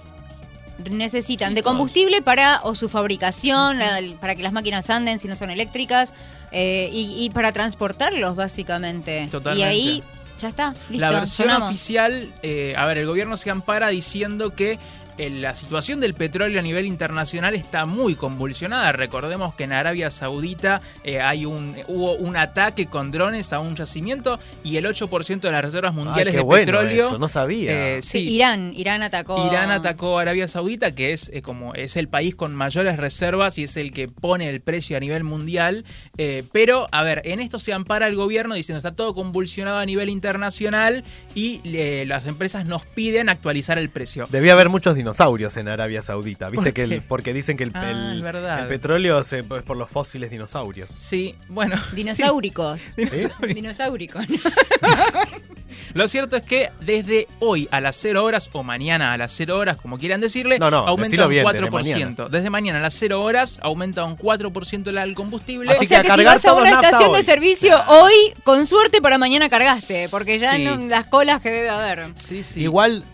[0.90, 5.36] necesitan de combustible para o su fabricación, la- para que las máquinas anden si no
[5.36, 6.12] son eléctricas
[6.50, 9.28] eh, y, y para transportarlos básicamente.
[9.30, 9.60] Totalmente.
[9.60, 10.02] Y ahí
[10.38, 11.06] ya está, listo.
[11.06, 11.68] La versión sonamos.
[11.70, 14.78] oficial, eh, a ver, el gobierno se ampara diciendo que
[15.18, 18.92] la situación del petróleo a nivel internacional está muy convulsionada.
[18.92, 23.76] Recordemos que en Arabia Saudita eh, hay un hubo un ataque con drones a un
[23.76, 27.06] yacimiento y el 8% de las reservas mundiales qué de bueno petróleo.
[27.08, 27.96] eso, no sabía.
[27.96, 29.46] eh, Sí, sí, Irán, Irán atacó.
[29.46, 33.58] Irán atacó a Arabia Saudita, que es eh, como es el país con mayores reservas
[33.58, 35.84] y es el que pone el precio a nivel mundial.
[36.18, 39.86] Eh, pero, a ver, en esto se ampara el gobierno diciendo está todo convulsionado a
[39.86, 44.26] nivel internacional y eh, las empresas nos piden actualizar el precio.
[44.30, 46.64] Debía haber muchos dinosaurios en Arabia Saudita, ¿viste?
[46.64, 49.90] ¿Por que el- porque dicen que el, Ah, el- el petróleo se- es por los
[49.90, 50.88] fósiles dinosaurios.
[50.98, 51.76] Sí, bueno.
[51.92, 52.80] Dinosauricos.
[52.96, 53.52] ¿Sí?
[53.54, 54.24] Dinosauricos.
[55.92, 59.58] Lo cierto es que desde hoy a las 0 horas o mañana a las 0
[59.58, 61.52] horas, como quieran decirle, No, no, aumenta un bien, 4%.
[61.52, 62.28] desde mañana.
[62.30, 65.72] Desde mañana a las 0 horas aumenta un 4% el combustible.
[65.72, 68.12] o sea que, si vas a una estación de servicio hoy,
[68.44, 70.64] con suerte para mañana cargaste, porque ya Sí.
[70.64, 72.06] no, las colas que debe haber.
[72.56, 73.04] Igual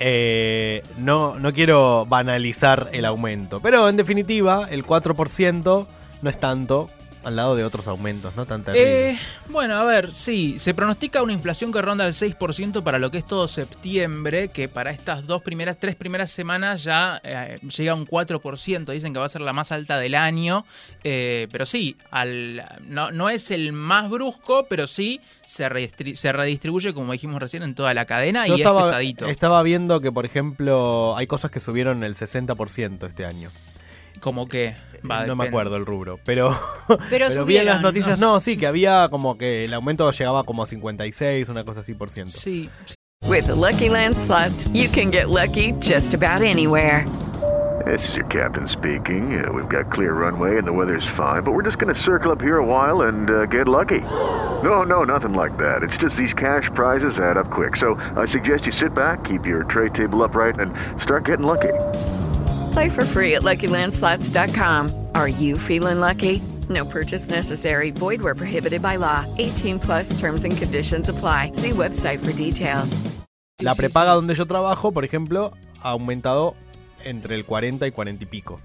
[0.00, 5.86] eh, no, no quiero banalizar el aumento, pero en definitiva el 4%
[6.22, 6.90] no es tanto
[7.24, 8.46] al lado de otros aumentos, ¿no?
[8.46, 8.64] Tan.
[8.74, 13.10] Eh, bueno, a ver, sí, se pronostica una inflación que ronda el 6% para lo
[13.10, 17.92] que es todo septiembre, que para estas dos primeras, tres primeras semanas ya eh, llega
[17.92, 20.64] a un 4%, dicen que va a ser la más alta del año,
[21.02, 26.94] eh, pero sí, al, no, no es el más brusco, pero sí se, se redistribuye,
[26.94, 29.26] como dijimos recién, en toda la cadena Yo y estaba, es pesadito.
[29.26, 33.50] estaba viendo que, por ejemplo, hay cosas que subieron el 60% este año.
[34.24, 34.74] Como que...
[35.08, 36.58] Va, no me acuerdo el rubro, pero,
[37.10, 40.62] Pero vi en las noticias, no, sí, que había como que el aumento llegaba como
[40.62, 42.32] a 56, una cosa así por ciento.
[42.32, 42.70] Sí.
[43.28, 47.04] With the Lucky Land slots, you can get lucky just about anywhere.
[47.84, 49.44] This is your captain speaking.
[49.44, 52.32] Uh, we've got clear runway and the weather's fine, but we're just going to circle
[52.32, 54.00] up here a while and uh, get lucky.
[54.62, 55.82] No, no, nothing like that.
[55.82, 57.76] It's just these cash prizes add up quick.
[57.76, 61.74] So I suggest you sit back, keep your tray table upright, and start getting lucky.
[62.74, 64.90] Play for free at LuckyLandSlots.com.
[65.14, 66.42] Are you feeling lucky?
[66.68, 67.92] No purchase necessary.
[67.92, 69.24] Void where prohibited by law.
[69.38, 71.52] 18 plus terms and conditions apply.
[71.52, 73.00] See website for details.
[73.60, 76.56] La prepaga donde yo trabajo, por ejemplo, ha aumentado
[77.04, 78.60] entre el 40 y 40 y pico.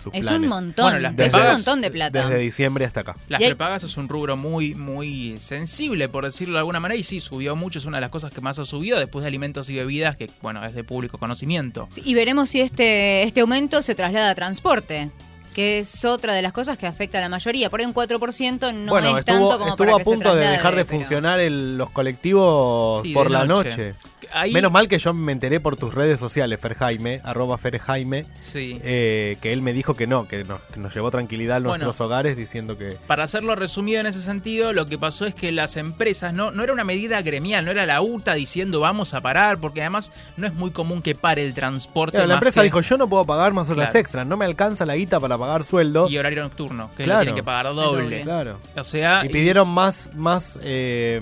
[0.00, 0.40] Sus Es planes.
[0.42, 2.22] un montón, Bueno, las es un montón de plata.
[2.26, 3.16] Desde diciembre hasta acá.
[3.28, 7.20] Las prepagas es un rubro muy, muy sensible, por decirlo de alguna manera, y sí,
[7.20, 9.74] subió mucho, es una de las cosas que más ha subido, después de alimentos y
[9.76, 11.88] bebidas, que, bueno, es de público conocimiento.
[11.90, 15.10] Sí, Y veremos si este, este aumento se traslada a transporte,
[15.54, 17.70] que es otra de las cosas que afecta a la mayoría.
[17.70, 20.34] Por ahí un 4% no bueno, es tanto como estuvo para a que se punto
[20.36, 23.70] de dejar de pero- funcionar el- los colectivos Sí, por la noche.
[23.70, 23.94] noche.
[24.32, 28.78] Ahí- Menos mal que yo me enteré por tus redes sociales, Ferjaime, arroba Ferjaime, Sí.
[28.82, 31.84] eh, que él me dijo que no, que nos, que nos llevó tranquilidad a Bueno.
[31.84, 32.96] nuestros hogares diciendo que...
[33.06, 36.62] Para hacerlo resumido en ese sentido, lo que pasó es que las empresas, no, no
[36.62, 40.46] era una medida gremial, no era la UTA diciendo vamos a parar, porque además no
[40.46, 42.12] es muy común que pare el transporte.
[42.16, 43.98] Claro, la empresa que- dijo, yo no puedo pagar más horas Claro.
[44.00, 46.08] extras, no me alcanza la guita para pagar sueldo.
[46.08, 47.20] Y horario nocturno, que Claro.
[47.20, 48.22] lo tienen que pagar doble.
[48.22, 48.58] Claro.
[48.76, 51.20] O sea, Y pidieron más, más, eh,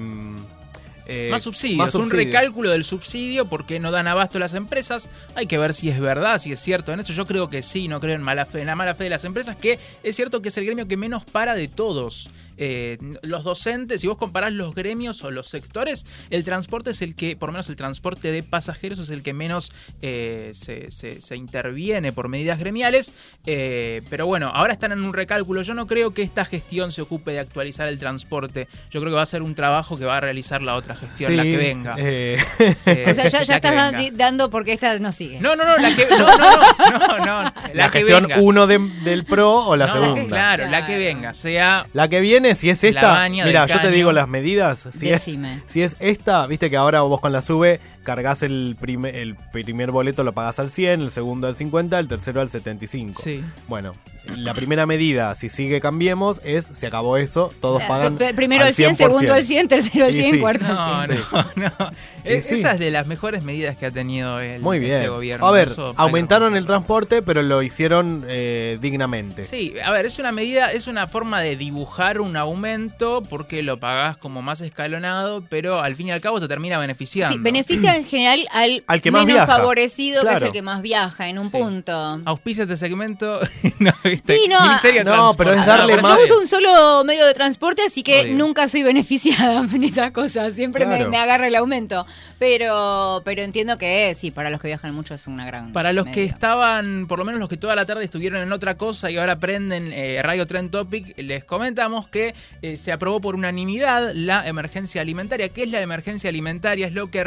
[1.08, 5.08] eh, Más subsidios, más un recálculo del subsidio porque no dan abasto las empresas.
[5.34, 6.92] Hay que ver si es verdad, si es cierto.
[6.92, 9.04] En eso yo creo que sí, no creo en mala fe, en la mala fe
[9.04, 12.28] de las empresas, que es cierto que es el gremio que menos para de todos.
[12.58, 17.14] Eh, los docentes, si vos comparás los gremios o los sectores, el transporte es el
[17.14, 21.20] que, por lo menos el transporte de pasajeros es el que menos eh, se, se-
[21.20, 23.14] se interviene por medidas gremiales.
[23.46, 25.62] Eh, pero bueno, ahora están en un recálculo.
[25.62, 28.68] Yo no creo que esta gestión se ocupe de actualizar el transporte.
[28.90, 31.36] Yo creo que va a ser un trabajo que va a realizar la otra gestión,
[31.36, 31.94] la que venga.
[31.98, 32.38] eh.
[32.86, 34.10] Eh, O sea, ya, ya estás venga.
[34.12, 35.40] dando- porque esta no sigue.
[35.40, 36.06] No, no, no, la que.
[36.06, 38.40] No, no, no, no, no, la, La, que gestión venga.
[38.40, 40.26] 1 del PRO o la No, segunda.
[40.26, 41.86] Claro, la que venga, sea.
[41.92, 44.86] La que viene, si es esta, mira, yo te digo las medidas.
[44.92, 45.22] Si es,
[45.66, 49.90] si es esta, viste que ahora vos con la sube cargas el, primer el primer
[49.90, 53.20] boleto, lo pagas al 100, el segundo al 50, el tercero al 75.
[53.22, 53.44] Sí.
[53.66, 53.92] Bueno,
[54.24, 58.16] la primera medida, si sigue Cambiemos, es, se acabó eso, todos pagan.
[58.34, 58.96] primero al al 100, 100%.
[58.96, 60.40] segundo al 100, tercero al Y 100, sí.
[60.40, 61.20] cuarto No, al 100.
[61.30, 61.44] no,
[61.78, 61.90] no.
[62.24, 62.54] Es- sí.
[62.54, 65.10] Esa es de las mejores medidas que ha tenido el Muy este bien.
[65.10, 65.46] gobierno.
[65.46, 69.42] A ver, Eso aumentaron el transporte, pero lo hicieron eh, dignamente.
[69.44, 73.78] Sí, a ver, es una medida, es una forma de dibujar un aumento porque lo
[73.78, 77.36] pagás como más escalonado, pero al fin y al cabo te termina beneficiando.
[77.36, 79.56] Sí, beneficia en general al, Al que más menos viaja.
[79.56, 82.20] favorecido, que es el que más viaja en un punto.
[82.24, 83.40] Auspicia este segmento.
[83.78, 84.36] no, ¿viste?
[84.36, 87.82] Sí, no, Ministerio No, pero es darle Yo más- uso un solo medio de transporte,
[87.86, 88.34] así que Obvio.
[88.36, 90.54] nunca soy beneficiada en esas cosas.
[90.54, 91.10] Siempre me, Claro.
[91.10, 92.06] me agarra el aumento.
[92.38, 95.72] Pero, pero entiendo que sí, para los que viajan mucho es una gran.
[95.72, 98.76] Para los que estaban, por lo menos los que toda la tarde estuvieron en otra
[98.76, 103.34] cosa y ahora aprenden eh, Radio Trend Topic, les comentamos que eh, se aprobó por
[103.34, 105.48] unanimidad la emergencia alimentaria.
[105.50, 106.86] ¿Qué es la emergencia alimentaria?
[106.86, 107.22] Es lo que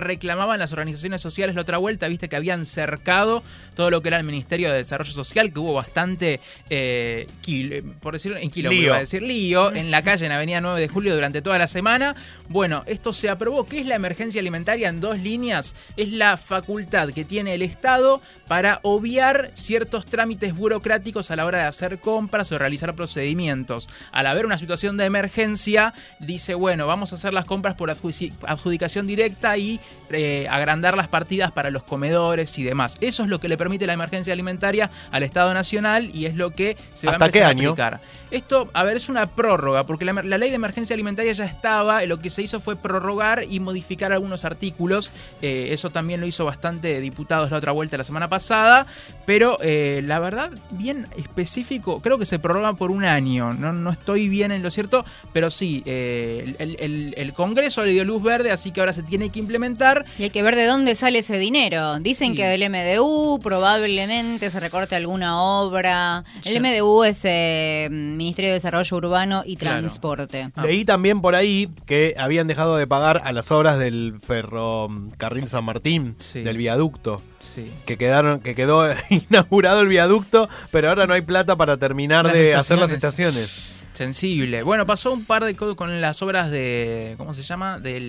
[0.52, 3.44] reclamaban las organizaciones sociales la otra vuelta, viste que habían cercado
[3.76, 8.14] todo lo que era el Ministerio de Desarrollo Social, que hubo bastante, eh, quil- por
[8.14, 8.72] decirlo en Lío.
[8.72, 11.68] iba a decir lío, en la calle en Avenida 9 de Julio durante toda la
[11.68, 12.16] semana.
[12.50, 13.66] Bueno, esto se aprobó.
[13.66, 14.90] ¿Qué es la emergencia alimentaria?
[14.90, 21.32] En dos líneas, es la facultad que tiene el Estado para obviar ciertos trámites burocráticos
[21.32, 23.88] a la hora de hacer compras o realizar procedimientos.
[24.12, 29.08] Al haber una situación de emergencia, dice, bueno, vamos a hacer las compras por adjudicación
[29.08, 32.98] directa y eh, agrandar las partidas para los comedores y demás.
[33.02, 36.52] Eso es lo que le permite la emergencia alimentaria al Estado Nacional y es lo
[36.52, 37.70] que se va a ¿Hasta qué empezar a año?
[37.72, 38.00] aplicar.
[38.32, 42.02] Esto, a ver, es una prórroga, porque la, la ley de emergencia alimentaria ya estaba,
[42.06, 45.12] lo que se hizo fue prorrogar y modificar algunos artículos.
[45.42, 48.88] Eh, eso también lo hizo bastante diputados la otra vuelta la semana pasada,
[49.26, 53.90] pero eh, la verdad, bien específico, creo que se prorroga por un año, no, no
[53.92, 58.22] estoy bien en lo cierto, pero sí, eh, el, el- el Congreso le dio luz
[58.24, 60.06] verde, así que ahora se tiene que implementar.
[60.18, 62.00] Y hay que ver de dónde sale ese dinero.
[62.00, 62.38] Dicen Sí.
[62.38, 66.24] que del MDU probablemente se recorte alguna obra.
[66.46, 66.60] El Sí.
[66.60, 69.80] MDU es eh, Ministerio de Desarrollo Urbano y Claro.
[69.80, 70.52] Transporte.
[70.64, 75.64] Leí también por ahí que habían dejado de pagar a las obras del ferrocarril San
[75.64, 76.42] Martín, Sí.
[76.42, 77.22] del viaducto.
[77.40, 77.72] Sí.
[77.86, 82.34] Que quedaron, que quedó inaugurado el viaducto, pero ahora no hay plata para terminar Las
[82.34, 83.36] de hacer las estaciones.
[83.44, 83.72] estaciones.
[83.94, 84.64] Sensible.
[84.64, 87.14] Bueno, pasó un par de cosas con las obras de.
[87.18, 87.78] ¿Cómo se llama?
[87.78, 88.00] De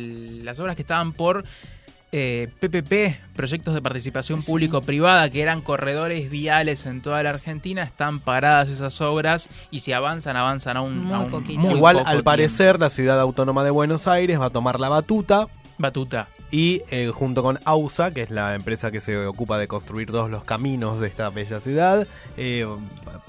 [0.42, 1.44] las obras que estaban por
[2.12, 4.50] eh, PPP, proyectos de participación Sí.
[4.50, 7.82] público-privada, que eran corredores viales en toda la Argentina.
[7.82, 11.04] Están paradas esas obras y si avanzan, avanzan a un.
[11.04, 11.60] Muy a un poquito.
[11.60, 12.24] muy Igual, poco al tiempo.
[12.24, 15.46] parecer, la ciudad autónoma de Buenos Aires va a tomar la batuta
[15.78, 16.28] Batuta.
[16.50, 20.30] y eh, junto con AUSA, que es la empresa que se ocupa de construir todos
[20.30, 22.66] los caminos de esta bella ciudad, eh,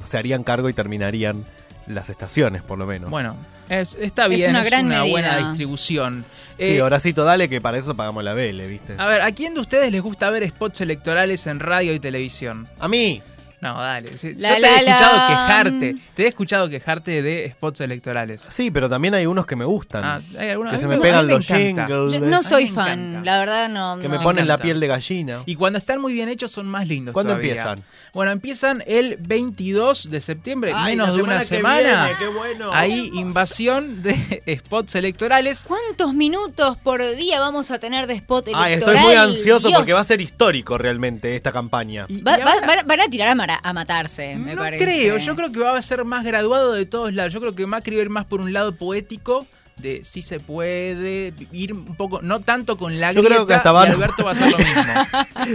[0.03, 1.45] se harían cargo y terminarían
[1.87, 3.09] las estaciones, por lo menos.
[3.09, 3.35] Bueno,
[3.69, 6.25] es- está Es bien, es una una, gran buena distribución.
[6.57, 8.95] sí, Eh, Horacito, dale que para eso pagamos la vele, ¿viste?
[8.97, 12.67] a ver, ¿a quién de ustedes les gusta ver spots electorales en radio y televisión?
[12.79, 13.21] A mí,
[13.63, 14.17] No, dale.
[14.17, 15.27] sí, La, Yo te la, he escuchado la.
[15.27, 15.95] quejarte.
[16.15, 18.41] Te he escuchado quejarte de spots electorales.
[18.51, 20.03] Sí, pero también hay unos que me gustan.
[20.03, 21.87] Ah, hay algunos- que se me pegan me los encanta.
[21.87, 22.13] jingles.
[22.13, 23.25] Yo no soy fan, encanta.
[23.31, 23.97] la verdad no.
[24.01, 24.17] que no.
[24.17, 25.43] me ponen la piel de gallina.
[25.45, 27.51] Y cuando están muy bien hechos son más lindos ¿Cuándo todavía.
[27.53, 27.83] empiezan?
[28.13, 31.45] Bueno, empiezan el 22 de septiembre, Ay, menos de una semana que
[31.87, 32.03] semana.
[32.05, 32.69] viene, qué bueno.
[32.73, 35.63] Hay invasión de spots electorales.
[35.67, 38.95] ¿Cuántos minutos por día vamos a tener de spot Ay, electoral?
[38.97, 39.79] estoy muy ansioso Dios.
[39.79, 42.05] porque va a ser histórico realmente esta campaña.
[42.25, 44.83] Va- va- van, van a tirar a, mara- a matarse, me No parece.
[44.83, 47.33] creo, yo creo que va a ser más graduado de todos lados.
[47.33, 49.45] Yo creo que Macri va a ir más por un lado poético
[49.77, 53.57] de si se puede ir un poco, no tanto con la Yo creo que grieta,
[53.57, 54.83] hasta y van- Alberto va a hacer lo mismo.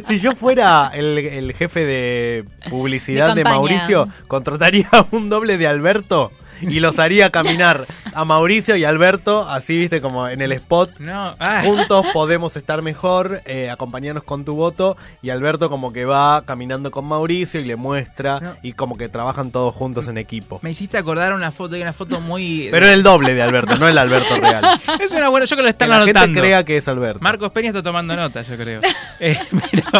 [0.09, 3.45] Si yo fuera el, el jefe de publicidad De.
[3.45, 6.33] Mauricio, contrataría un doble de Alberto
[6.63, 10.99] y los haría caminar a Mauricio y Alberto, así viste, como en el spot.
[10.99, 11.63] No, ah.
[11.65, 14.97] Juntos podemos estar mejor, eh, acompañarnos con tu voto.
[15.23, 18.57] Y Alberto como que va caminando con Mauricio y le muestra No.
[18.63, 20.59] y como que trabajan todos juntos en equipo.
[20.63, 22.69] Me hiciste acordar una foto, hay una foto muy...
[22.71, 24.81] Pero el doble de Alberto, no el Alberto real.
[25.01, 26.21] es una buena, yo creo que lo Que están la anotando.
[26.21, 27.21] gente crea que es Alberto.
[27.21, 28.81] Marcos Peña está tomando nota, yo creo.
[29.21, 29.91] Eh, pero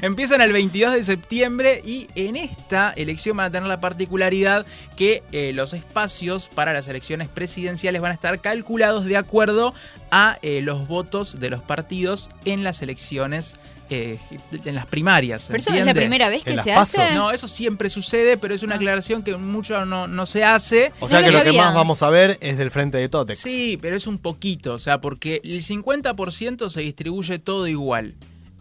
[0.00, 4.64] empiezan el 22 de septiembre y en esta elección van a tener la particularidad
[4.96, 9.74] que eh, los espacios para las elecciones presidenciales van a estar calculados de acuerdo
[10.10, 13.56] a eh, los votos de los partidos en las elecciones.
[13.88, 14.18] eh,
[14.64, 15.44] en las primarias.
[15.46, 17.00] Pero eso es la primera vez que se PASO.
[17.00, 17.14] hace.
[17.14, 20.92] No, eso siempre sucede, pero es una aclaración que mucho no, no se hace.
[20.98, 21.64] O sea lo que lo que sabía.
[21.66, 23.38] más vamos a ver es del frente de Totex.
[23.38, 28.14] Sí, pero es un poquito, o sea, porque el 50% se distribuye todo igual.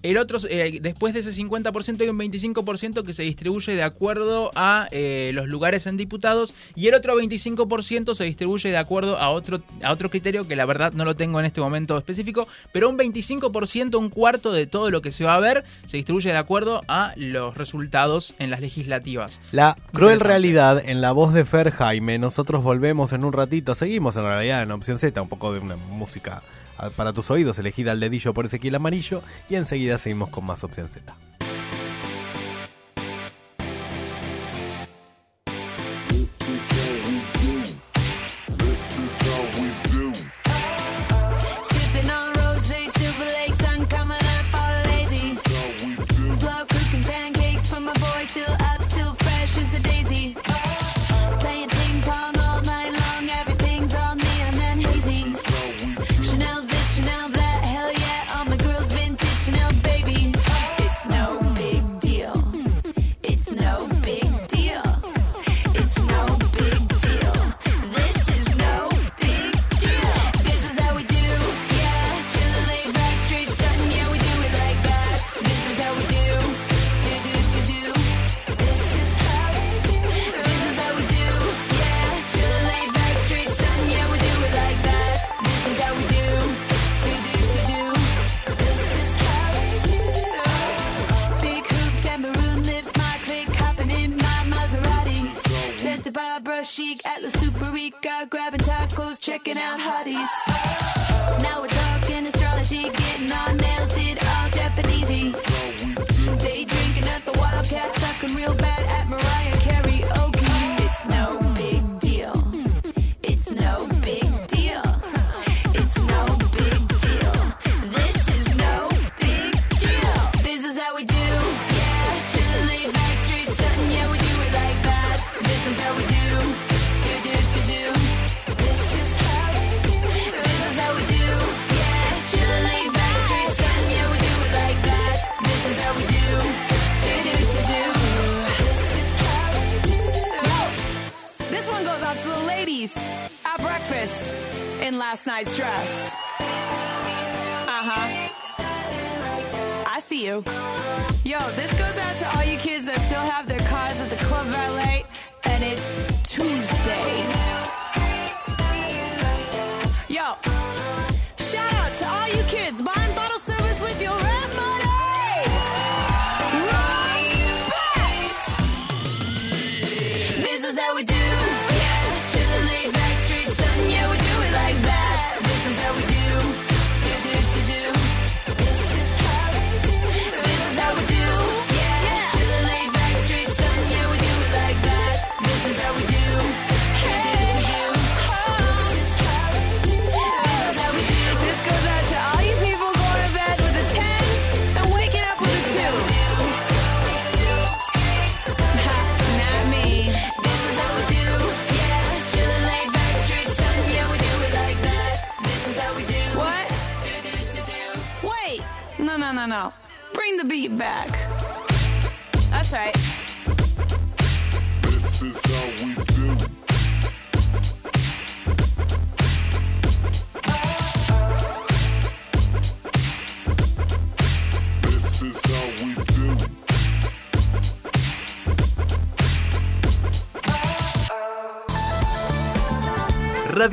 [0.06, 4.52] El otro, eh, después de ese 50% hay un 25% que se distribuye de acuerdo
[4.54, 9.32] a eh, los lugares en diputados y el otro 25% se distribuye de acuerdo a
[9.32, 12.88] otro, a otro criterio que la verdad no lo tengo en este momento específico, pero
[12.88, 16.38] un 25%, un cuarto de todo lo que se va a ver se distribuye de
[16.38, 19.42] acuerdo a los resultados en las legislativas.
[19.52, 22.20] La cruel realidad en la voz de Fer Jaime.
[22.20, 23.74] Nosotros volvemos en un ratito.
[23.74, 26.44] Seguimos en realidad en opción Z, un poco de una música
[26.96, 29.22] para tus oídos, elegida al dedillo por Ezequiel Amarillo.
[29.50, 31.14] Y enseguida seguimos con más opción Z.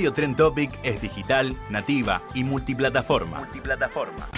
[0.02, 3.38] Radio Trend Topic es digital, nativa y multiplataforma.
[3.38, 4.28] Multiplataforma.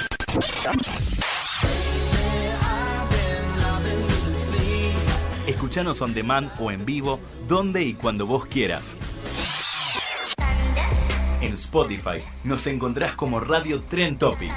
[5.47, 8.95] Escuchanos on demand o en vivo, donde y cuando vos quieras.
[11.41, 14.53] En Spotify nos encontrás como Radio Trend Topic.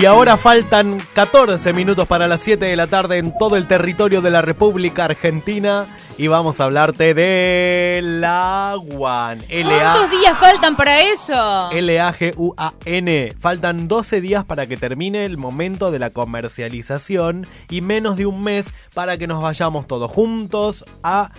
[0.00, 4.22] Y ahora faltan 14 minutos para las 7 de la tarde en todo el territorio
[4.22, 9.42] de la República Argentina y vamos a hablarte de la WAN.
[9.48, 11.72] ¿Cuántos días faltan para eso?
[11.72, 13.34] L-A-G-U-A-N.
[13.40, 18.40] Faltan 12 días para que termine el momento de la comercialización y menos de un
[18.40, 21.32] mes para que nos vayamos todos juntos a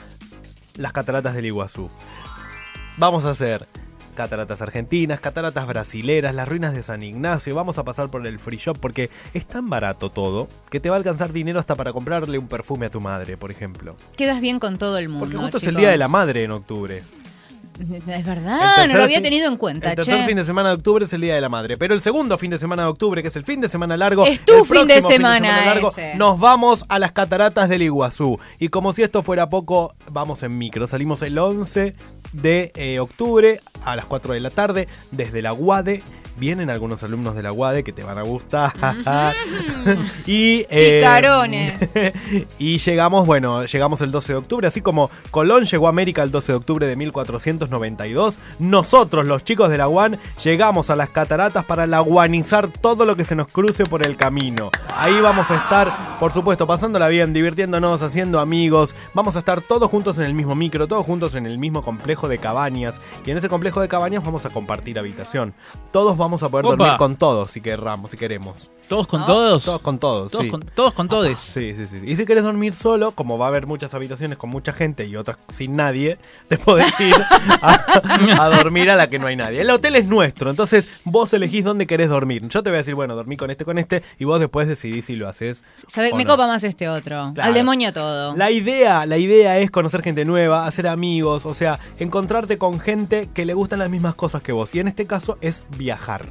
[0.75, 1.89] las cataratas del Iguazú.
[2.97, 3.67] Vamos a hacer
[4.19, 7.55] cataratas argentinas, cataratas brasileras, las ruinas de San Ignacio.
[7.55, 10.97] Vamos a pasar por el free shop porque es tan barato todo que te va
[10.97, 13.95] a alcanzar dinero hasta para comprarle un perfume a tu madre, por ejemplo.
[14.17, 15.25] Quedas bien con todo el mundo.
[15.25, 17.01] Porque justo es el día de la madre en octubre.
[17.79, 20.25] Es verdad, no lo había tenido en cuenta, El tercer che.
[20.25, 21.77] fin de semana de octubre es el Día de la Madre.
[21.77, 24.25] Pero el segundo fin de semana de octubre, que es el fin de semana largo.
[24.25, 26.15] Es tu el fin de semana largo, ese.
[26.15, 28.37] nos vamos a las cataratas del Iguazú.
[28.59, 30.87] Y como si esto fuera poco, vamos en micro.
[30.87, 31.95] Salimos el 11
[32.33, 36.01] de eh, octubre a las 4 de la tarde desde la UADE.
[36.37, 38.71] Vienen algunos alumnos de la UADE que te van a gustar.
[40.25, 41.89] y, eh, Picarones.
[42.59, 46.31] y llegamos, bueno, llegamos el 12 de octubre, así como Colón llegó a América el
[46.31, 46.95] 12 de octubre de
[47.69, 53.15] 1492, nosotros, los chicos de la UAN, llegamos a las cataratas para laguanizar todo lo
[53.15, 54.69] que se nos cruce por el camino.
[54.95, 59.89] Ahí vamos a estar, por supuesto, pasándola bien, divirtiéndonos, haciendo amigos, vamos a estar todos
[59.89, 63.37] juntos en el mismo micro, todos juntos en el mismo complejo de cabañas, y en
[63.37, 65.53] ese complejo de cabañas vamos a compartir habitación.
[65.91, 66.75] Todos vamos a poder Opa.
[66.75, 68.69] dormir con todos, si querramos, si queremos.
[68.87, 69.63] ¿Todos con todos?
[69.63, 70.49] Todos con todos, Todos sí.
[70.49, 71.37] con, todos con todes.
[71.37, 71.99] Sí, sí, sí.
[72.03, 75.15] Y si querés dormir solo, como va a haber muchas habitaciones con mucha gente y
[75.15, 76.17] otras sin nadie,
[76.47, 77.13] te podés ir
[77.61, 79.61] a, a dormir a la que no hay nadie.
[79.61, 82.47] El hotel es nuestro, entonces vos elegís dónde querés dormir.
[82.49, 85.05] Yo te voy a decir, bueno, dormí con este, con este, y vos después decidís
[85.05, 85.63] si lo haces.
[85.87, 86.11] ¿Sabe?
[86.11, 86.31] o Me no.
[86.31, 87.31] copa más este otro.
[87.33, 87.47] Claro.
[87.47, 88.35] Al demonio todo.
[88.35, 93.29] La idea, la idea es conocer gente nueva, hacer amigos, o sea, encontrarte con gente
[93.33, 94.73] que le gustan las mismas cosas que vos.
[94.73, 96.29] Y en este caso es viajar.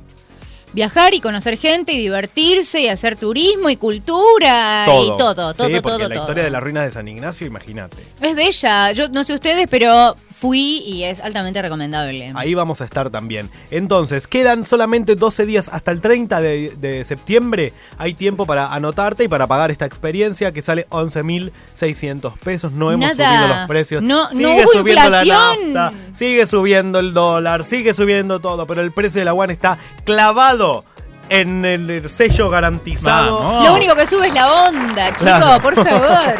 [0.74, 5.72] Viajar y conocer gente y divertirse y hacer turismo y cultura y todo, todo, Sí,
[5.72, 6.09] todo, porque todo.
[6.11, 7.97] la historia de las ruinas de San Ignacio, imagínate.
[8.20, 8.93] Es bella.
[8.93, 12.32] Yo no sé ustedes, pero fui y es altamente recomendable.
[12.36, 13.51] Ahí vamos a estar también.
[13.70, 17.72] Entonces, quedan solamente 12 días hasta el 30 de, de septiembre.
[17.99, 22.72] Hay tiempo para anotarte y para pagar esta experiencia que sale 11.600 pesos.
[22.72, 23.36] No hemos Nada.
[23.41, 24.03] subido los precios.
[24.03, 25.72] No- no sigue hubo subiendo la inflación.
[25.72, 29.78] nafta, sigue subiendo el dólar, sigue subiendo todo, pero el precio de la WAN está
[30.05, 30.84] clavado
[31.30, 33.62] en el sello garantizado.
[33.62, 35.61] Lo único que sube es la onda, chico, Claro.
[35.62, 36.34] por favor.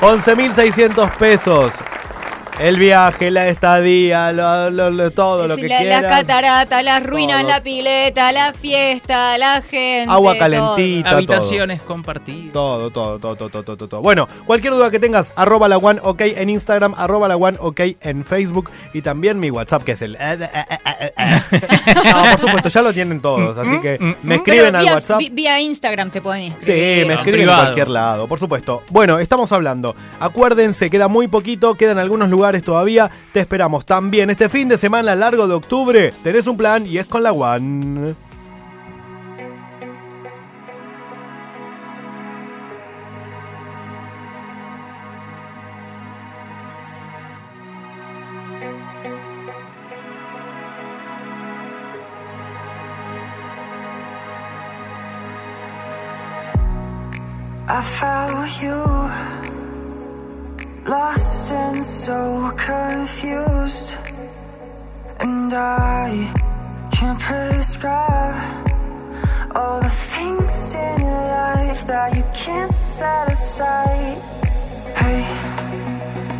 [0.00, 1.72] 11.600 pesos.
[2.60, 6.02] El viaje, la estadía, lo- lo- lo- todo lo Sí, que la- quieras.
[6.02, 7.48] las cataratas, las ruinas, Todo.
[7.50, 10.06] la pileta, la fiesta, la gente.
[10.08, 10.38] Agua todo.
[10.38, 12.52] calentita, Habitaciones compartidas.
[12.52, 14.02] Todo, todo, todo, todo, todo, todo, todo.
[14.02, 17.80] Bueno, cualquier duda que tengas, arroba la one ok en Instagram, arroba la one ok
[18.00, 20.16] en Facebook y también mi WhatsApp que es el...
[20.20, 20.48] eh,
[22.04, 25.20] No, por supuesto, ya lo tienen todos, así que me escriben Pero al vía, WhatsApp.
[25.32, 27.06] Vía Instagram te pueden Sí, escribir.
[27.08, 28.84] me escriben en cualquier lado, por supuesto.
[28.90, 29.96] Bueno, estamos hablando.
[30.20, 33.10] Acuérdense, queda muy poquito, quedan algunos lugares todavía.
[33.32, 36.12] Te esperamos también este fin de semana largo de octubre.
[36.22, 38.14] Tenés un plan y es con la One.
[60.86, 63.96] Lost and so confused,
[65.20, 66.32] and I
[66.92, 68.38] can't prescribe
[69.54, 74.18] all the things in life that you can't set aside.
[74.96, 75.22] Hey,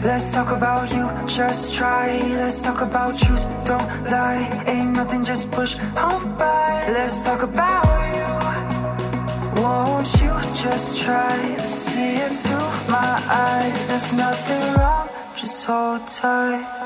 [0.03, 1.11] let's talk about you.
[1.27, 2.19] Just try.
[2.41, 3.45] Let's talk about truth.
[3.65, 4.65] Don't lie.
[4.67, 5.25] Ain't nothing.
[5.25, 6.91] Just push on by.
[6.93, 7.87] Let's talk about
[8.17, 9.63] you.
[9.63, 13.79] Won't you just try to see it through my eyes?
[13.89, 16.84] There's nothing wrong, just hold tight.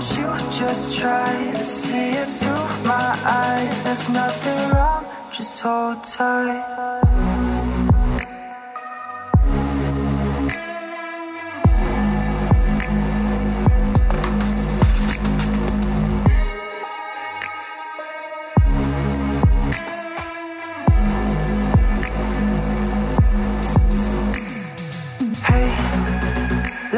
[0.00, 3.84] Won't you just try to see it through my eyes?
[3.84, 5.04] There's nothing wrong.
[5.30, 7.09] Just hold tight.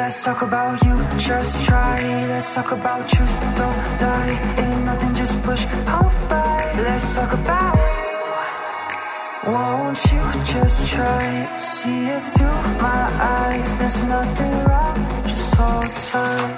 [0.03, 0.97] Let's talk about you.
[1.29, 1.97] Just try.
[2.33, 3.35] Let's talk about truth.
[3.61, 4.35] Don't lie.
[4.63, 5.15] Ain't nothing.
[5.15, 5.65] Just push
[5.97, 6.59] on by.
[6.87, 7.83] Let's talk about you.
[9.53, 10.23] Won't you
[10.53, 11.27] just try?
[11.57, 13.03] See it through my
[13.39, 13.71] eyes.
[13.79, 14.99] There's nothing wrong.
[15.31, 16.55] Just hold tight.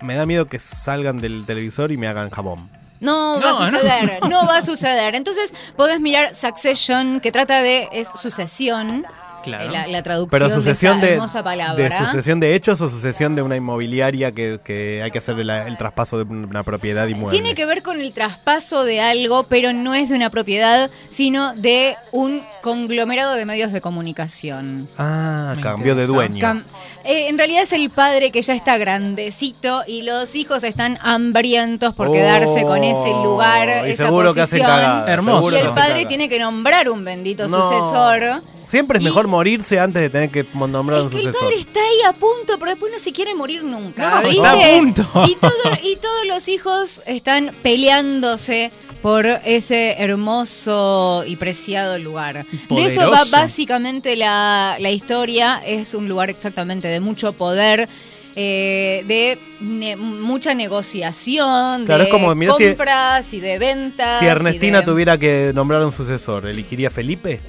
[0.02, 2.70] me da miedo que salgan del televisor y me hagan jabón.
[3.00, 3.78] No, No, va a no.
[3.80, 4.46] suceder, no.
[4.48, 5.16] va a suceder.
[5.16, 9.06] Entonces podés mirar Succession, que trata de es sucesión,
[9.44, 9.66] Claro.
[9.66, 11.84] eh, la, la traducción Pero sucesión de esa hermosa palabra.
[11.84, 15.78] de sucesión de hechos o sucesión de una inmobiliaria que, que hay que hacer el
[15.78, 17.38] traspaso de una propiedad inmueble.
[17.40, 21.54] Tiene que ver con el traspaso de algo, pero no es de una propiedad, sino
[21.56, 24.88] de un conglomerado de medios de comunicación.
[24.98, 26.40] Ah, cambió de dueño.
[26.42, 26.64] Cam-
[27.04, 31.94] eh, en realidad es el padre que ya está grandecito y los hijos están hambrientos
[31.96, 34.82] por Oh, quedarse con ese lugar, y esa seguro que hacen posición.
[34.82, 35.38] cagada, Hermoso.
[35.50, 37.64] seguro Y el que padre tiene que nombrar un bendito No.
[37.64, 38.42] sucesor.
[38.70, 41.42] Siempre es mejor morirse antes de tener que nombrar un Que el sucesor.
[41.42, 44.10] padre está ahí a punto, pero después no se quiere morir nunca.
[44.22, 44.38] No, ¿viste?
[44.38, 45.02] está a punto.
[45.28, 45.52] Y, todo-
[45.84, 48.72] y todos los hijos están peleándose
[49.02, 52.46] por ese hermoso y preciado lugar.
[52.70, 55.62] De eso va básicamente la, la historia.
[55.66, 57.88] Es un lugar exactamente de mucho poder.
[58.34, 64.20] eh, de ne- mucha negociación, Claro, de es como, mirá si- compras y de ventas.
[64.20, 67.42] Si Ernestina de- tuviera que nombrar un sucesor, ¿elegiría a Felipe?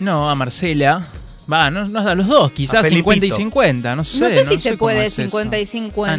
[0.00, 1.08] No, a Marcela.
[1.52, 3.10] Va, no, no a los dos, quizás Felipito.
[3.12, 4.18] 50 y 50, no sé.
[4.20, 5.22] No sé si se puede es eso.
[5.22, 6.12] 50 y 50.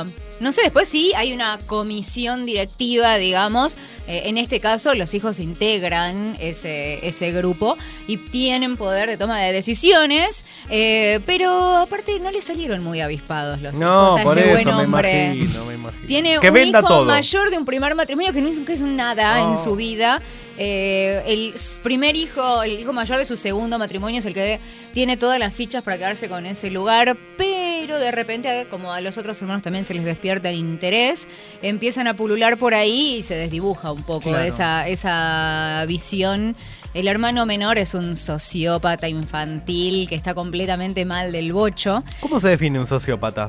[0.00, 0.10] Ah, No
[0.52, 3.76] sé, después sí hay una comisión directiva, digamos.
[4.06, 7.76] Eh, en este caso, los hijos integran ese, ese grupo
[8.06, 10.44] y tienen poder de toma de decisiones.
[10.70, 14.62] eh, pero aparte, no le salieron muy avispados los No, hijos a por este eso
[14.70, 15.24] buen me hombre.
[15.34, 16.06] imagino, me imagino.
[16.06, 17.04] Tiene Que un hijo todo.
[17.04, 20.22] mayor de un primer matrimonio que no hizo que es un nada en su vida.
[20.60, 21.54] Eh, el
[21.84, 24.58] primer hijo, el hijo mayor de su segundo matrimonio es el que
[24.92, 29.16] tiene todas las fichas para quedarse con ese lugar, pero de repente, como a los
[29.18, 31.28] otros hermanos también se les despierta el interés,
[31.62, 34.42] empiezan a pulular por ahí y se desdibuja un poco Claro.
[34.42, 36.56] esa, esa visión.
[36.92, 42.02] El hermano menor es un sociópata infantil que está completamente mal del bocho.
[42.20, 43.48] ¿Cómo se define un sociópata?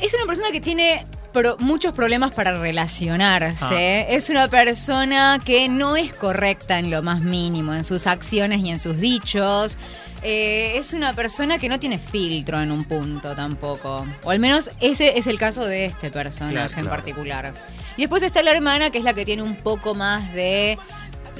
[0.00, 4.04] Es una persona que tiene pro- muchos problemas para relacionarse.
[4.06, 4.06] Ah.
[4.14, 8.70] Es una persona que no es correcta en lo más mínimo, en sus acciones y
[8.70, 9.76] en sus dichos.
[10.24, 14.06] Eh, es una persona que no tiene filtro en un punto tampoco.
[14.22, 16.90] O al menos ese es el caso de este personaje Claro, en claro.
[16.90, 17.52] particular.
[17.96, 20.78] Y después está la hermana, que es la que tiene un poco más de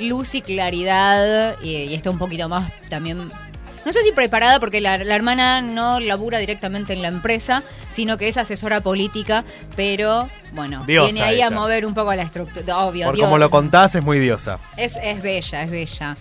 [0.00, 1.56] luz y claridad.
[1.62, 3.28] Y, y está un poquito más también
[3.84, 8.16] no sé si preparada porque la, la hermana no labura directamente en la empresa, sino
[8.18, 9.44] que es asesora política,
[9.76, 12.78] pero bueno, Diosa viene ahí a mover un poco la estructura.
[12.78, 13.26] Obvio, Por Dios.
[13.26, 14.58] como lo contás, es muy diosa.
[14.76, 16.14] Es, es bella, es bella.